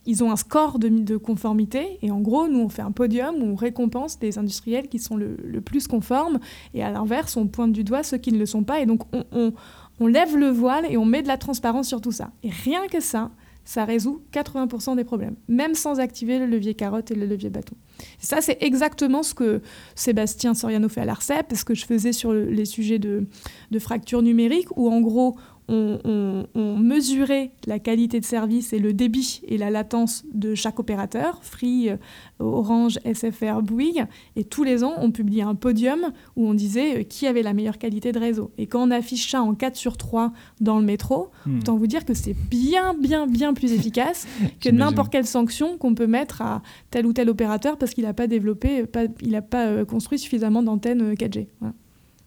[0.06, 3.46] ils ont un score de, conformité et en gros, nous, on fait un podium où
[3.46, 6.38] on récompense des industriels qui sont le, plus conformes
[6.74, 9.02] et à l'inverse, on pointe du doigt ceux qui ne le sont pas et donc
[9.32, 12.30] on, lève le voile et on met de la transparence sur tout ça.
[12.42, 13.30] Et rien que ça,
[13.64, 17.76] ça résout 80% des problèmes, même sans activer le levier carotte et le levier bâton.
[18.18, 19.60] ça, c'est exactement ce que
[19.94, 23.26] Sébastien Soriano fait à l'ARCEP, ce que je faisais sur les sujets de,
[23.70, 25.36] de fracture numérique, où en gros,
[25.70, 31.38] on, mesurait la qualité de service et le débit et la latence de chaque opérateur,
[31.42, 31.96] Free, euh,
[32.38, 34.06] Orange, SFR, Bouygues,
[34.36, 37.52] et tous les ans, on publiait un podium où on disait euh, qui avait la
[37.52, 38.50] meilleure qualité de réseau.
[38.58, 41.58] Et quand on affiche ça en 4 sur 3 dans le métro, hmm.
[41.58, 44.26] autant vous dire que c'est bien, bien, bien plus efficace
[44.60, 48.14] que n'importe quelle sanction qu'on peut mettre à tel ou tel opérateur parce qu'il n'a
[48.14, 51.46] pas développé, pas, il n'a pas euh, construit suffisamment d'antennes 4G.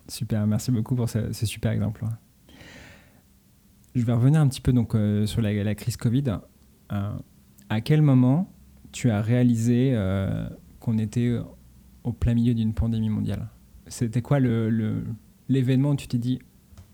[0.07, 2.05] Super, merci beaucoup pour ce, ce super exemple.
[3.95, 6.37] Je vais revenir un petit peu donc, euh, sur la, crise Covid.
[6.91, 7.11] Euh,
[7.69, 8.51] à quel moment
[8.91, 10.47] tu as réalisé euh,
[10.79, 11.37] qu'on était
[12.03, 13.47] au plein milieu d'une pandémie mondiale?
[13.87, 16.39] C'était quoi l'événement où tu t'es dit,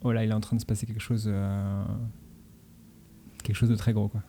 [0.04, 1.32] oh là, il est en train de se passer quelque chose,
[3.44, 4.22] quelque chose de très gros quoi?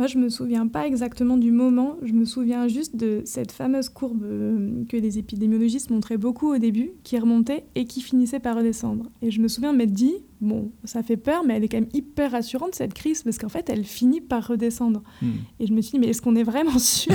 [0.00, 3.90] Moi, je me souviens pas exactement du moment, je me souviens juste de cette fameuse
[3.90, 8.56] courbe euh, que les épidémiologistes montraient beaucoup au début, qui remontait et qui finissait par
[8.56, 9.10] redescendre.
[9.20, 11.90] Et je me souviens m'être dit, bon, ça fait peur, mais elle est quand même
[11.92, 15.02] hyper rassurante cette crise, parce qu'en fait, elle finit par redescendre.
[15.20, 15.32] Hmm.
[15.58, 17.12] Et je me suis dit, mais est-ce qu'on est vraiment sûr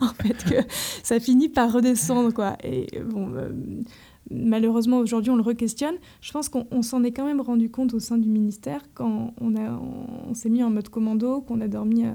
[0.00, 2.56] en fait que ça finit par redescendre, quoi?
[2.62, 3.34] Et bon.
[3.34, 3.50] Euh,
[4.30, 5.96] malheureusement aujourd'hui on le re-questionne.
[6.20, 9.54] Je pense qu'on s'en est quand même rendu compte au sein du ministère quand on,
[10.28, 12.12] on, s'est mis en mode commando, qu'on a dormi euh,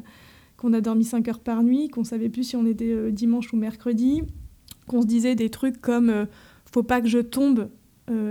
[0.57, 3.51] qu'on a dormi 5 heures par nuit, qu'on savait plus si on était euh, dimanche
[3.51, 4.21] ou mercredi,
[4.87, 6.25] qu'on se disait des trucs comme euh,
[6.71, 7.69] faut pas que je tombe,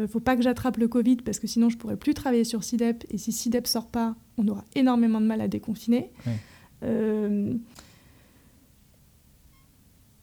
[0.09, 3.05] faut pas que j'attrape le Covid parce que sinon je pourrais plus travailler sur SIDEP
[3.11, 6.11] et si SIDEP sort pas, on aura énormément de mal à déconfiner.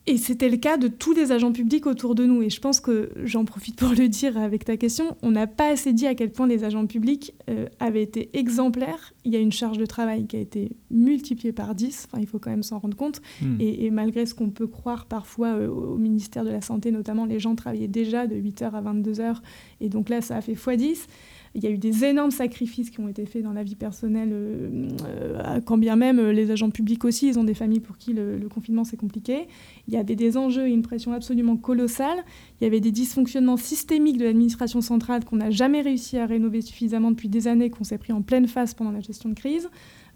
[0.10, 2.42] Et c'était le cas de tous les agents publics autour de nous.
[2.42, 5.70] Et je pense que, j'en profite pour le dire avec ta question, on n'a pas
[5.70, 9.14] assez dit à quel point les agents publics euh, avaient été exemplaires.
[9.24, 12.26] Il y a une charge de travail qui a été multipliée par 10, enfin, il
[12.26, 13.22] faut quand même s'en rendre compte.
[13.40, 13.58] Hmm.
[13.60, 17.40] Et, malgré ce qu'on peut croire parfois euh, au ministère de la Santé, notamment, les
[17.40, 19.36] gens travaillaient déjà de 8h à 22h.
[19.80, 21.06] Et donc là, ça a fait x10.
[21.56, 24.30] Il y a eu des énormes sacrifices qui ont été faits dans la vie personnelle,
[24.32, 27.98] euh, euh, quand bien même euh, les agents publics aussi, ils ont des familles pour
[27.98, 29.48] qui le, confinement c'est compliqué.
[29.88, 32.24] Il y avait des enjeux et une pression absolument colossale.
[32.60, 36.62] Il y avait des dysfonctionnements systémiques de l'administration centrale qu'on n'a jamais réussi à rénover
[36.62, 39.70] suffisamment depuis des années, qu'on s'est pris en pleine face pendant la gestion de crise.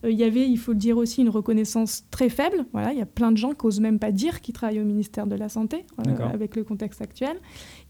[0.04, 2.66] Euh, il y avait, il faut le dire aussi, une reconnaissance très faible.
[2.74, 4.86] Voilà, il y a plein de gens qui n'osent même pas dire qu'ils travaillent au
[4.86, 7.38] ministère de la Santé, euh, avec le contexte actuel.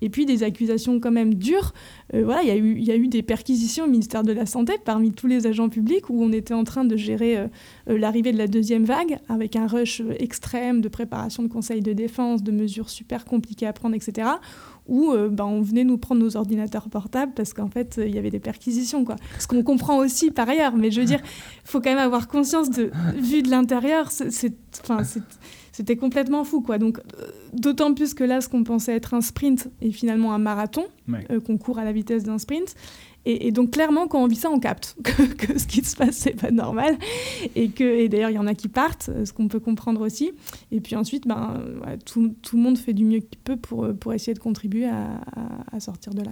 [0.02, 1.74] Et puis des accusations quand même dures.
[2.14, 4.32] Euh, voilà, il y, a eu, il y a eu des perquisitions au ministère de
[4.32, 7.48] la Santé parmi tous les agents publics où on était en train de gérer
[7.88, 12.44] l'arrivée de la deuxième vague avec un rush extrême de préparation de conseils de défense,
[12.44, 14.28] de mesures super compliquées à prendre, etc
[14.88, 18.18] où euh, ben, on venait nous prendre nos ordinateurs portables parce qu'en fait, il y
[18.18, 19.06] avait des perquisitions.
[19.06, 19.16] Quoi.
[19.40, 21.30] Ce qu'on comprend aussi par ailleurs, mais je veux dire, il
[21.70, 26.62] faut quand même avoir conscience de, vu de l'intérieur, c'était complètement fou.
[26.62, 26.78] Quoi.
[26.78, 30.40] Donc, euh, d'autant plus que là, ce qu'on pensait être un sprint est finalement un
[30.40, 30.86] marathon,
[31.32, 32.76] euh, qu'on court à la vitesse d'un sprint.
[33.26, 34.98] Et, donc clairement, quand on vit ça, on capte
[35.38, 36.98] que, ce qui se passe, c'est pas normal.
[37.56, 37.70] Et,
[38.10, 40.32] d'ailleurs, il y en a qui partent, ce qu'on peut comprendre aussi.
[40.72, 41.62] Et puis ensuite, ben,
[42.06, 46.14] tout, le monde fait du mieux qu'il peut pour, pour essayer de contribuer à, sortir
[46.14, 46.32] de là.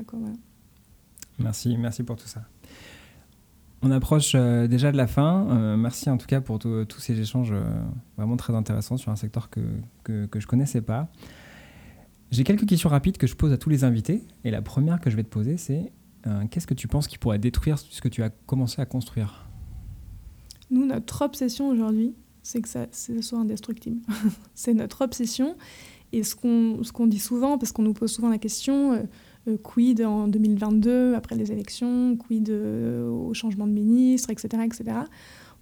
[1.40, 2.42] Merci, merci pour tout ça.
[3.84, 5.48] On approche euh, déjà de la fin.
[5.50, 7.64] Euh, merci en tout cas pour tous ces échanges euh,
[8.16, 9.62] vraiment très intéressants sur un secteur que,
[10.04, 11.08] que, que je connaissais pas.
[12.30, 14.24] J'ai quelques questions rapides que je pose à tous les invités.
[14.44, 15.92] Et la première que je vais te poser, c'est
[16.28, 19.50] euh, qu'est-ce que tu penses qui pourrait détruire ce que tu as commencé à construire
[20.70, 24.02] Nous, notre obsession aujourd'hui, c'est que ça, soit indestructible.
[24.56, 25.56] c'est notre obsession.
[26.14, 29.04] Et ce qu'on ce qu'on dit souvent, parce qu'on nous pose souvent la question, euh,
[29.48, 34.98] euh, quid en 2022, après les élections, quid au changement de ministre, etc., etc.,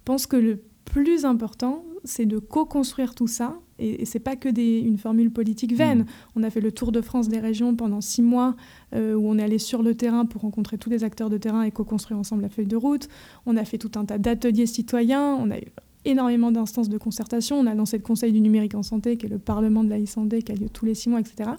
[0.04, 3.58] pense que le plus important, c'est de co-construire tout ça.
[3.80, 6.00] Et, et c'est pas que des, une formule politique vaine.
[6.00, 6.36] Hmm.
[6.36, 8.54] On a fait le tour de France des régions pendant six mois,
[8.94, 11.62] euh, où on est allé sur le terrain pour rencontrer tous les acteurs de terrain
[11.62, 13.08] et co-construire ensemble la feuille de route.
[13.46, 15.34] On a fait tout un tas d'ateliers citoyens.
[15.34, 15.66] On a eu
[16.04, 17.58] énormément d'instances de concertation.
[17.58, 20.00] On a lancé le Conseil du numérique en santé, qui est le Parlement de la
[20.00, 21.50] e-santé, qui a lieu tous les six mois, etc.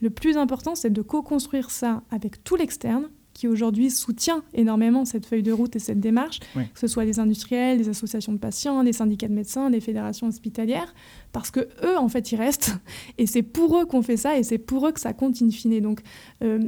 [0.00, 5.26] Le plus important, c'est de co-construire ça avec tout l'externe, qui aujourd'hui soutient énormément cette
[5.26, 8.82] feuille de route et cette démarche, que ce soit les industriels, les associations de patients,
[8.82, 10.94] les syndicats de médecins, les fédérations hospitalières,
[11.32, 12.72] parce que eux, en fait, ils restent,
[13.18, 15.50] et c'est pour eux qu'on fait ça, et c'est pour eux que ça compte in
[15.50, 15.80] fine.
[15.80, 16.00] Donc,
[16.42, 16.58] euh,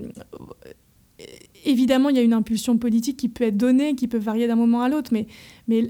[1.65, 4.57] évidemment, il y a une impulsion politique qui peut être donnée, qui peut varier d'un
[4.57, 5.27] moment à l'autre, mais,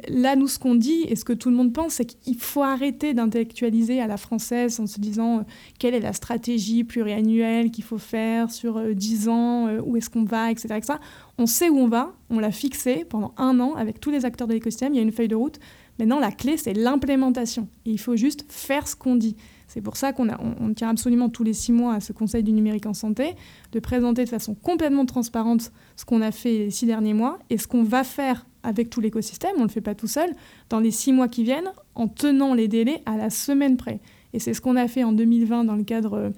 [0.09, 2.63] là, nous, ce qu'on dit et ce que tout le monde pense, c'est qu'il faut
[2.63, 5.43] arrêter d'intellectualiser à la française en se disant euh,
[5.79, 9.97] quelle est la stratégie pluriannuelle qu'il faut faire sur euh, dix 10 ans, euh, où
[9.97, 10.95] est-ce qu'on va, etc., etc.
[11.39, 14.49] On sait où on va, on l'a fixé pendant un an avec tous les acteurs
[14.49, 15.59] de l'écosystème, il y a une feuille de route.
[15.99, 17.69] Maintenant, la clé, c'est l'implémentation.
[17.85, 19.37] Il faut juste faire ce qu'on dit.
[19.75, 22.53] C'est pour ça qu'on on, tient absolument tous les six mois à ce Conseil du
[22.53, 23.35] numérique en santé,
[23.73, 27.59] de présenter de façon complètement transparente ce qu'on a fait les six derniers mois et
[27.59, 30.31] ce qu'on va faire avec tout l'écosystème, on ne le fait pas tout seul,
[30.71, 33.99] dans les six mois qui viennent, en tenant les délais à la semaine près.
[34.33, 36.31] Et c'est ce qu'on a fait en 2020 dans le cadre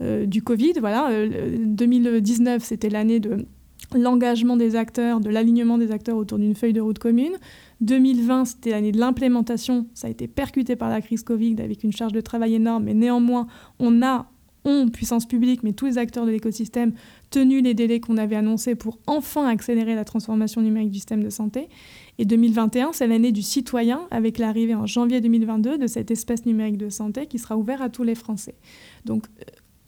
[0.00, 0.72] euh, du Covid.
[0.80, 3.46] Voilà, 2019, euh, c'était l'année de
[3.94, 7.34] l'engagement des acteurs, de l'alignement des acteurs autour d'une feuille de route commune.
[7.82, 9.86] 2020, c'était l'année de l'implémentation.
[9.92, 12.94] Ça a été percuté par la crise Covid avec une charge de travail énorme, mais
[12.94, 13.46] néanmoins,
[13.78, 14.28] on a
[14.64, 16.92] ont, puissance publique, mais tous les acteurs de l'écosystème,
[17.30, 21.30] tenu les délais qu'on avait annoncés pour enfin accélérer la transformation numérique du système de
[21.30, 21.68] santé.
[22.18, 26.76] Et 2021, c'est l'année du citoyen, avec l'arrivée en janvier 2022 de cet espace numérique
[26.76, 28.54] de santé qui sera ouvert à tous les Français.
[29.04, 29.24] Donc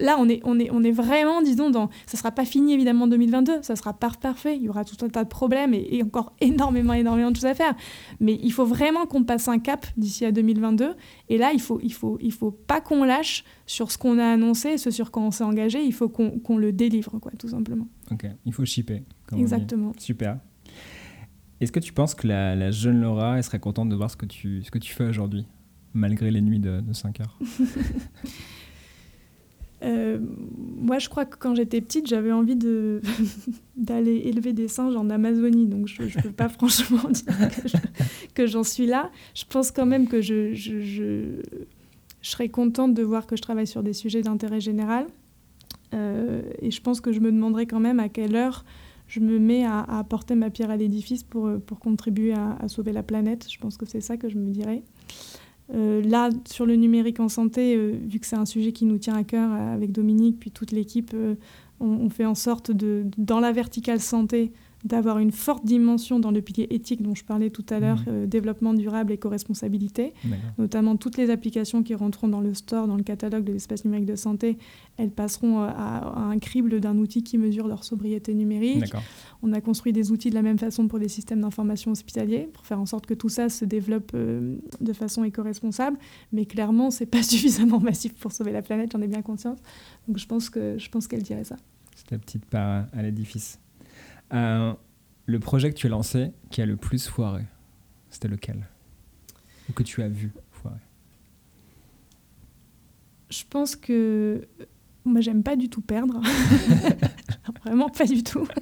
[0.00, 1.88] là, on est, on, est, on est vraiment, disons, dans.
[2.07, 4.85] Ça ne sera pas fini évidemment en 2022, ça sera pas parfait, il y aura
[4.85, 7.74] tout un tas de problèmes et, encore énormément, énormément de choses à faire.
[8.20, 10.94] Mais il faut vraiment qu'on passe un cap d'ici à 2022.
[11.28, 14.18] Et là, il ne faut, il faut, il faut pas qu'on lâche sur ce qu'on
[14.18, 17.48] a annoncé, ce sur quoi on s'est engagé, il faut qu'on le délivre, quoi, tout
[17.48, 17.87] simplement.
[18.11, 19.02] Ok, il faut shipper.
[19.37, 19.92] Exactement.
[19.98, 20.38] Super.
[21.61, 24.26] Est-ce que tu penses que la, jeune Laura elle serait contente de voir ce que
[24.26, 25.46] tu, ce que tu fais aujourd'hui,
[25.94, 27.38] malgré les nuits de, de 5 heures?
[29.85, 30.18] Euh,
[30.77, 33.01] moi, je crois que quand j'étais petite, j'avais envie de
[33.77, 35.66] d'aller élever des singes en Amazonie.
[35.66, 37.35] Donc, je ne peux pas franchement dire
[38.35, 39.11] que j'en suis là.
[39.35, 41.23] Je pense quand même que je, je, je,
[42.23, 45.07] serais contente de voir que je travaille sur des sujets d'intérêt général.
[45.92, 48.64] Euh, et je pense que je me demanderais quand même à quelle heure
[49.07, 52.92] je me mets à, apporter ma pierre à l'édifice pour, pour contribuer à, à, sauver
[52.92, 53.47] la planète.
[53.51, 54.83] Je pense que c'est ça que je me dirais.
[55.72, 58.98] Euh, là, sur le numérique en santé, euh, vu que c'est un sujet qui nous
[58.98, 61.16] tient à cœur euh, avec Dominique, puis toute l'équipe,
[61.81, 64.53] on, fait en sorte de, dans la verticale santé,
[64.85, 68.09] d'avoir une forte dimension dans le pilier éthique dont je parlais tout à l'heure, mmh.
[68.09, 70.12] euh, développement durable, éco-responsabilité.
[70.59, 74.07] Notamment toutes les applications qui rentreront dans le store, dans le catalogue de l'espace numérique
[74.07, 74.59] de santé,
[74.99, 78.92] elles passeront euh, à, un crible d'un outil qui mesure leur sobriété numérique.
[79.42, 82.66] On a construit des outils de la même façon pour les systèmes d'information hospitaliers, pour
[82.66, 85.99] faire en sorte que tout ça se développe euh, de façon éco-responsable.
[86.33, 89.59] Mais clairement, c'est pas suffisamment massif pour sauver la planète, j'en ai bien conscience.
[90.09, 91.57] Donc je pense que je pense qu'elle dirait ça.
[91.94, 93.59] C'est la petite part à l'édifice.
[94.35, 94.73] Euh,
[95.27, 97.44] le projet que tu as lancé qui a le plus foiré,
[98.11, 98.66] c'était lequel?
[99.68, 100.77] Ou que tu as vu foirer
[103.31, 104.47] Je pense que
[105.05, 106.20] moi, j'aime pas du tout perdre.
[107.64, 108.47] Vraiment pas du tout.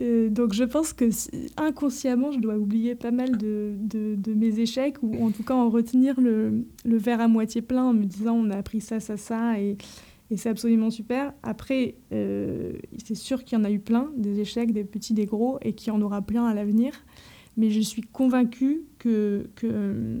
[0.00, 1.06] Euh, donc, je pense que
[1.56, 5.70] inconsciemment, je dois oublier pas mal de, de, mes échecs, ou en tout cas en
[5.70, 9.16] retenir le, le, verre à moitié plein en me disant on a appris ça, ça,
[9.16, 9.76] ça, et,
[10.30, 11.32] et c'est absolument super.
[11.42, 15.24] Après, euh, c'est sûr qu'il y en a eu plein, des échecs, des petits, des
[15.24, 16.92] gros, et qu'il y en aura plein à l'avenir.
[17.56, 20.20] Mais je suis convaincue que, que,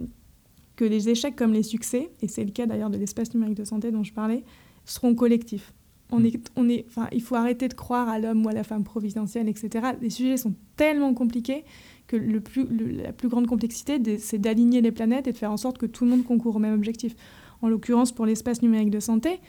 [0.76, 3.64] que les échecs comme les succès, et c'est le cas d'ailleurs de l'espace numérique de
[3.64, 4.44] santé dont je parlais,
[4.86, 5.74] seront collectifs.
[6.10, 8.64] On est, on est, enfin, il faut arrêter de croire à l'homme ou à la
[8.64, 9.88] femme providentielle, etc.
[10.00, 11.64] Les sujets sont tellement compliqués
[12.06, 12.66] que le plus,
[12.96, 16.04] la plus grande complexité, c'est d'aligner les planètes et de faire en sorte que tout
[16.04, 17.14] le monde concourt au même objectif.
[17.60, 19.40] En l'occurrence, pour l'espace numérique de santé,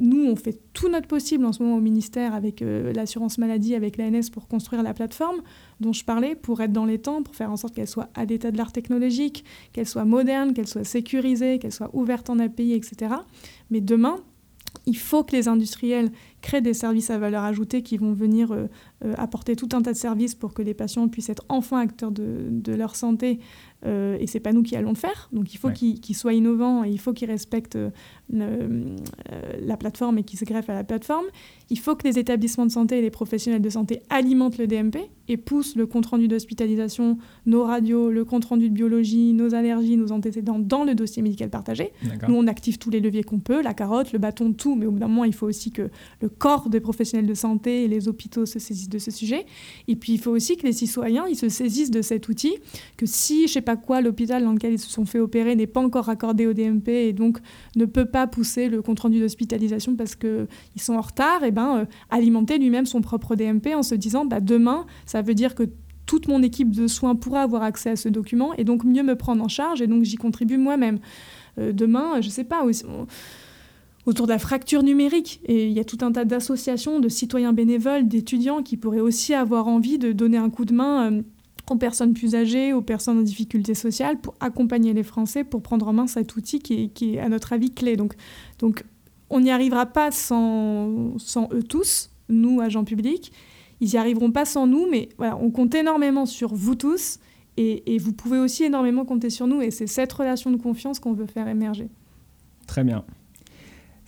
[0.00, 3.74] nous, on fait tout notre possible en ce moment au ministère avec euh, l'assurance maladie,
[3.74, 5.42] avec l'ANS pour construire la plateforme
[5.80, 8.24] dont je parlais, pour être dans les temps, pour faire en sorte qu'elle soit à
[8.24, 12.72] l'état de l'art technologique, qu'elle soit moderne, qu'elle soit sécurisée, qu'elle soit ouverte en API,
[12.72, 13.14] etc.
[13.70, 14.16] Mais demain,
[14.86, 16.10] il faut que les industriels
[16.40, 18.66] créent des services à valeur ajoutée qui vont venir euh,
[19.04, 22.10] euh, apporter tout un tas de services pour que les patients puissent être enfin acteurs
[22.10, 23.40] de, de leur santé
[23.86, 25.28] euh, et c'est pas nous qui allons le faire.
[25.32, 27.90] Donc il faut qu'ils soient innovants et il faut qu'ils respectent euh,
[29.60, 31.24] la plateforme et qu'ils se greffent à la plateforme.
[31.70, 34.98] Il faut que les établissements de santé et les professionnels de santé alimentent le DMP
[35.28, 40.58] et poussent le compte-rendu d'hospitalisation, nos radios, le compte-rendu de biologie, nos allergies, nos antécédents
[40.58, 41.92] dans le dossier médical partagé.
[42.28, 44.90] Nous, on active tous les leviers qu'on peut, la carotte, le bâton, tout, mais au
[44.90, 45.88] bout d'un moment, il faut aussi que
[46.20, 49.46] le corps des professionnels de santé et les hôpitaux se saisissent de ce sujet.
[49.88, 52.56] Et puis, il faut aussi que les citoyens ils se saisissent de cet outil,
[52.96, 55.66] que si, je sais pas, quoi l'hôpital dans lequel ils se sont fait opérer n'est
[55.66, 57.38] pas encore accordé au DMP et donc
[57.76, 60.46] ne peut pas pousser le compte-rendu d'hospitalisation parce qu'ils
[60.78, 64.40] sont en retard, et ben, euh, alimenter lui-même son propre DMP en se disant bah,
[64.40, 65.64] demain, ça veut dire que
[66.06, 69.14] toute mon équipe de soins pourra avoir accès à ce document et donc mieux me
[69.14, 70.98] prendre en charge et donc j'y contribue moi-même.
[71.58, 72.64] Euh, demain, je sais pas,
[74.06, 75.40] autour de la fracture numérique.
[75.44, 79.34] Et il y a tout un tas d'associations, de citoyens bénévoles, d'étudiants qui pourraient aussi
[79.34, 81.10] avoir envie de donner un coup de main.
[81.10, 81.22] Euh,
[81.70, 85.86] aux personnes plus âgées, aux personnes en difficulté sociale, pour accompagner les Français, pour prendre
[85.86, 87.96] en main cet outil qui est, à notre avis, clé.
[87.96, 88.14] Donc,
[88.58, 88.84] donc
[89.28, 93.32] on n'y arrivera pas sans, sans, eux tous, nous, agents publics.
[93.80, 97.20] Ils n'y arriveront pas sans nous, mais on compte énormément sur vous tous,
[97.56, 101.12] et vous pouvez aussi énormément compter sur nous, et c'est cette relation de confiance qu'on
[101.12, 101.88] veut faire émerger.
[102.66, 103.04] Très bien.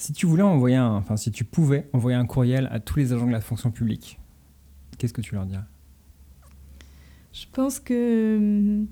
[0.03, 3.13] Si tu voulais envoyer un, enfin si tu pouvais envoyer un courriel à tous les
[3.13, 4.19] agents de la fonction publique,
[4.99, 5.63] qu'est-ce que tu leur dirais?
[7.33, 8.83] Je pense que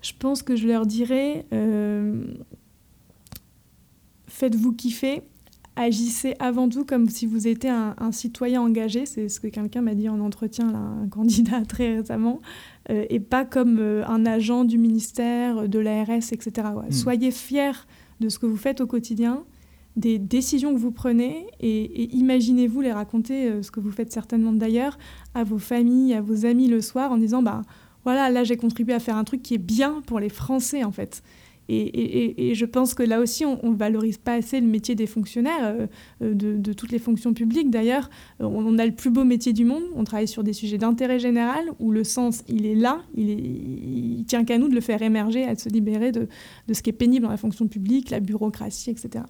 [0.00, 2.24] je pense que je leur dirais euh,
[4.26, 5.24] faites-vous kiffer,
[5.76, 9.94] agissez avant tout comme si vous étiez un, citoyen engagé, c'est ce que quelqu'un m'a
[9.94, 12.40] dit en entretien, là, un candidat très récemment,
[12.88, 16.50] euh, et pas comme euh, un agent du ministère, de l'ARS, etc.
[16.66, 16.90] Hmm.
[16.90, 17.84] Soyez fiers
[18.20, 19.44] de ce que vous faites au quotidien,
[19.96, 24.52] des décisions que vous prenez et, imaginez-vous les raconter, euh, ce que vous faites certainement
[24.52, 24.98] d'ailleurs,
[25.34, 27.62] à vos familles, à vos amis le soir en disant bah
[28.04, 30.92] voilà, là j'ai contribué à faire un truc qui est bien pour les Français en
[30.92, 31.22] fait.
[31.68, 35.62] Et, je pense que là aussi, on ne valorise pas assez le métier des fonctionnaires,
[35.62, 35.86] euh,
[36.22, 37.70] euh, de, toutes les fonctions publiques.
[37.70, 39.82] D'ailleurs, on, a le plus beau métier du monde.
[39.96, 43.00] On travaille sur des sujets d'intérêt général où le sens, il est là.
[43.16, 46.28] Il, tient qu'à nous de le faire émerger, à se libérer de
[46.70, 49.24] ce qui est pénible dans la fonction publique, la bureaucratie, etc.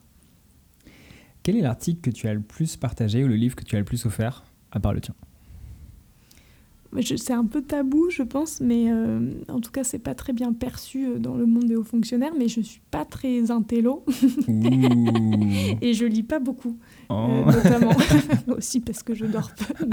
[1.45, 3.78] Quel est l'article que tu as le plus partagé ou le livre que tu as
[3.78, 5.14] le plus offert, à part le tien?
[7.03, 10.53] C'est un peu tabou, je pense, mais euh, en tout cas, c'est pas très bien
[10.53, 12.32] perçu euh, dans le monde des hauts fonctionnaires.
[12.38, 14.05] Mais je suis pas très intello
[14.49, 16.78] et je lis pas beaucoup,
[17.11, 17.51] euh, oh.
[17.51, 17.92] notamment
[18.57, 19.86] aussi parce que je dors peu.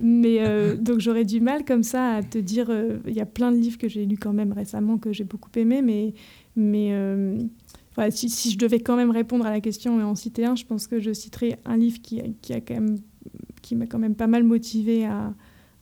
[0.00, 2.70] Mais, donc j'aurais du mal comme ça à te dire.
[3.06, 5.50] Il y a plein de livres que j'ai lus quand même récemment que j'ai beaucoup
[5.56, 6.14] aimé, mais
[6.54, 6.92] mais
[8.10, 10.86] si, je devais quand même répondre à la question et en citer un, je pense
[10.86, 12.98] que je citerai un livre qui, qui a quand même
[13.62, 15.34] qui m'a quand même pas mal motivé à,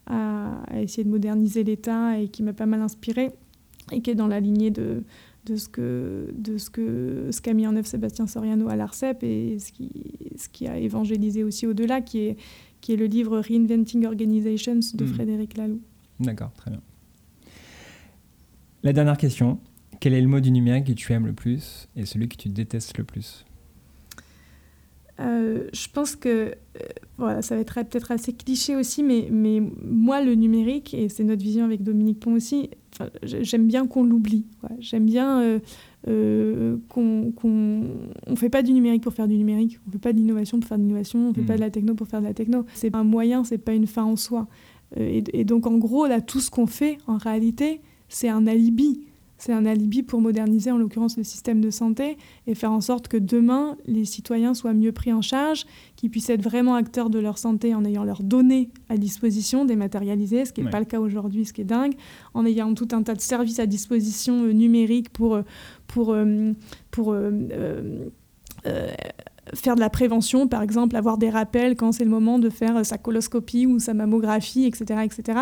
[0.07, 3.33] à, essayer de moderniser l'État et qui m'a pas mal inspiré
[3.93, 5.05] et qui est dans la lignée de,
[5.45, 9.23] de ce que de ce que ce qu'a mis en œuvre Sébastien Soriano à l'Arcep
[9.23, 9.91] et ce qui
[10.37, 12.37] ce qui a évangélisé aussi au-delà qui est
[12.81, 15.09] qui est le livre Reinventing Organizations de hmm.
[15.09, 15.81] Frédéric Laloux.
[16.21, 16.81] D'accord, très bien.
[18.83, 19.59] La dernière question,
[20.05, 22.51] quel est le mot du numérique que tu aimes le plus et celui que tu
[22.51, 23.47] détestes le plus?
[25.19, 26.53] Euh, je pense que euh,
[27.17, 31.25] voilà, ça va être peut-être assez cliché aussi, mais, mais moi, le numérique, et c'est
[31.25, 32.69] notre vision avec Dominique Pont aussi,
[33.23, 34.45] j'aime bien qu'on l'oublie.
[34.79, 35.59] J'aime bien
[36.07, 37.33] euh, qu'on
[38.29, 40.69] ne fait pas du numérique pour faire du numérique, on ne fait pas d'innovation pour
[40.69, 42.67] faire de l'innovation, on ne fait pas de la techno pour faire de la techno.
[42.75, 44.49] C'est pas un moyen, c'est pas une fin en soi.
[44.99, 47.81] Et, et, donc, en gros, là, tout ce qu'on fait, en réalité,
[48.11, 49.01] c'est un alibi
[49.45, 52.17] c'est un alibi pour moderniser en l'occurrence le système de santé
[52.47, 55.67] et faire en sorte que demain, les citoyens soient mieux pris en charge,
[55.97, 60.47] qu'ils puissent être vraiment acteurs de leur santé en ayant leurs données à disposition, dématérialisées,
[60.47, 61.93] ce qui n'est pas le cas aujourd'hui, ce qui est dingue,
[62.33, 65.43] en ayant tout un tas de services à disposition euh, numériques pour, euh,
[65.89, 66.55] pour, euh,
[66.91, 67.15] pour
[69.53, 72.87] faire de la prévention, par exemple, avoir des rappels quand c'est le moment de faire
[72.87, 75.01] sa coloscopie ou sa mammographie, etc.
[75.05, 75.39] etc.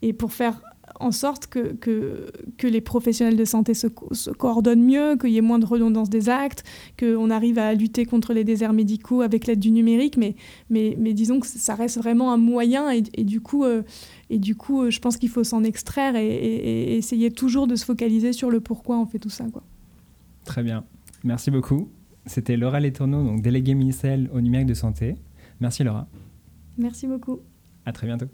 [0.00, 0.62] et pour faire
[1.00, 3.86] en sorte que, que, les professionnels de santé se,
[4.30, 6.64] coordonnent mieux, qu'il y ait moins de redondance des actes,
[6.98, 10.36] qu'on arrive à lutter contre les déserts médicaux avec l'aide du numérique, mais,
[10.70, 13.82] mais, mais, disons que ça reste vraiment un moyen et, du coup, euh,
[14.30, 17.84] et du coup euh, je pense qu'il faut s'en extraire et, essayer toujours de se
[17.84, 19.44] focaliser sur le pourquoi on fait tout ça.
[19.52, 19.62] Quoi.
[20.44, 20.84] Très bien,
[21.24, 21.88] merci beaucoup.
[22.26, 25.16] C'était Laura Letourneau, donc déléguée ministérielle au numérique de santé.
[25.60, 26.08] Merci Laura.
[26.78, 27.40] Merci beaucoup.
[27.84, 28.26] À très bientôt.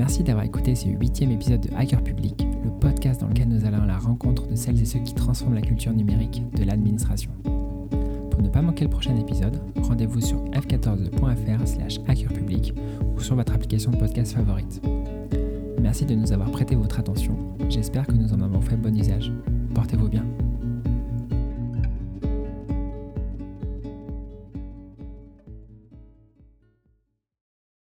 [0.00, 3.82] Merci d'avoir écouté ce huitième épisode de Hacker Public, le podcast dans lequel nous allons
[3.82, 7.30] à la rencontre de celles et ceux qui transforment la culture numérique de l'administration.
[8.30, 12.72] Pour ne pas manquer le prochain épisode, rendez-vous sur f14.fr slash hackerpublic
[13.14, 14.80] ou sur votre application de podcast favorite.
[15.82, 17.36] Merci de nous avoir prêté votre attention.
[17.68, 19.30] J'espère que nous en avons fait bon usage.
[19.74, 20.24] Portez-vous bien.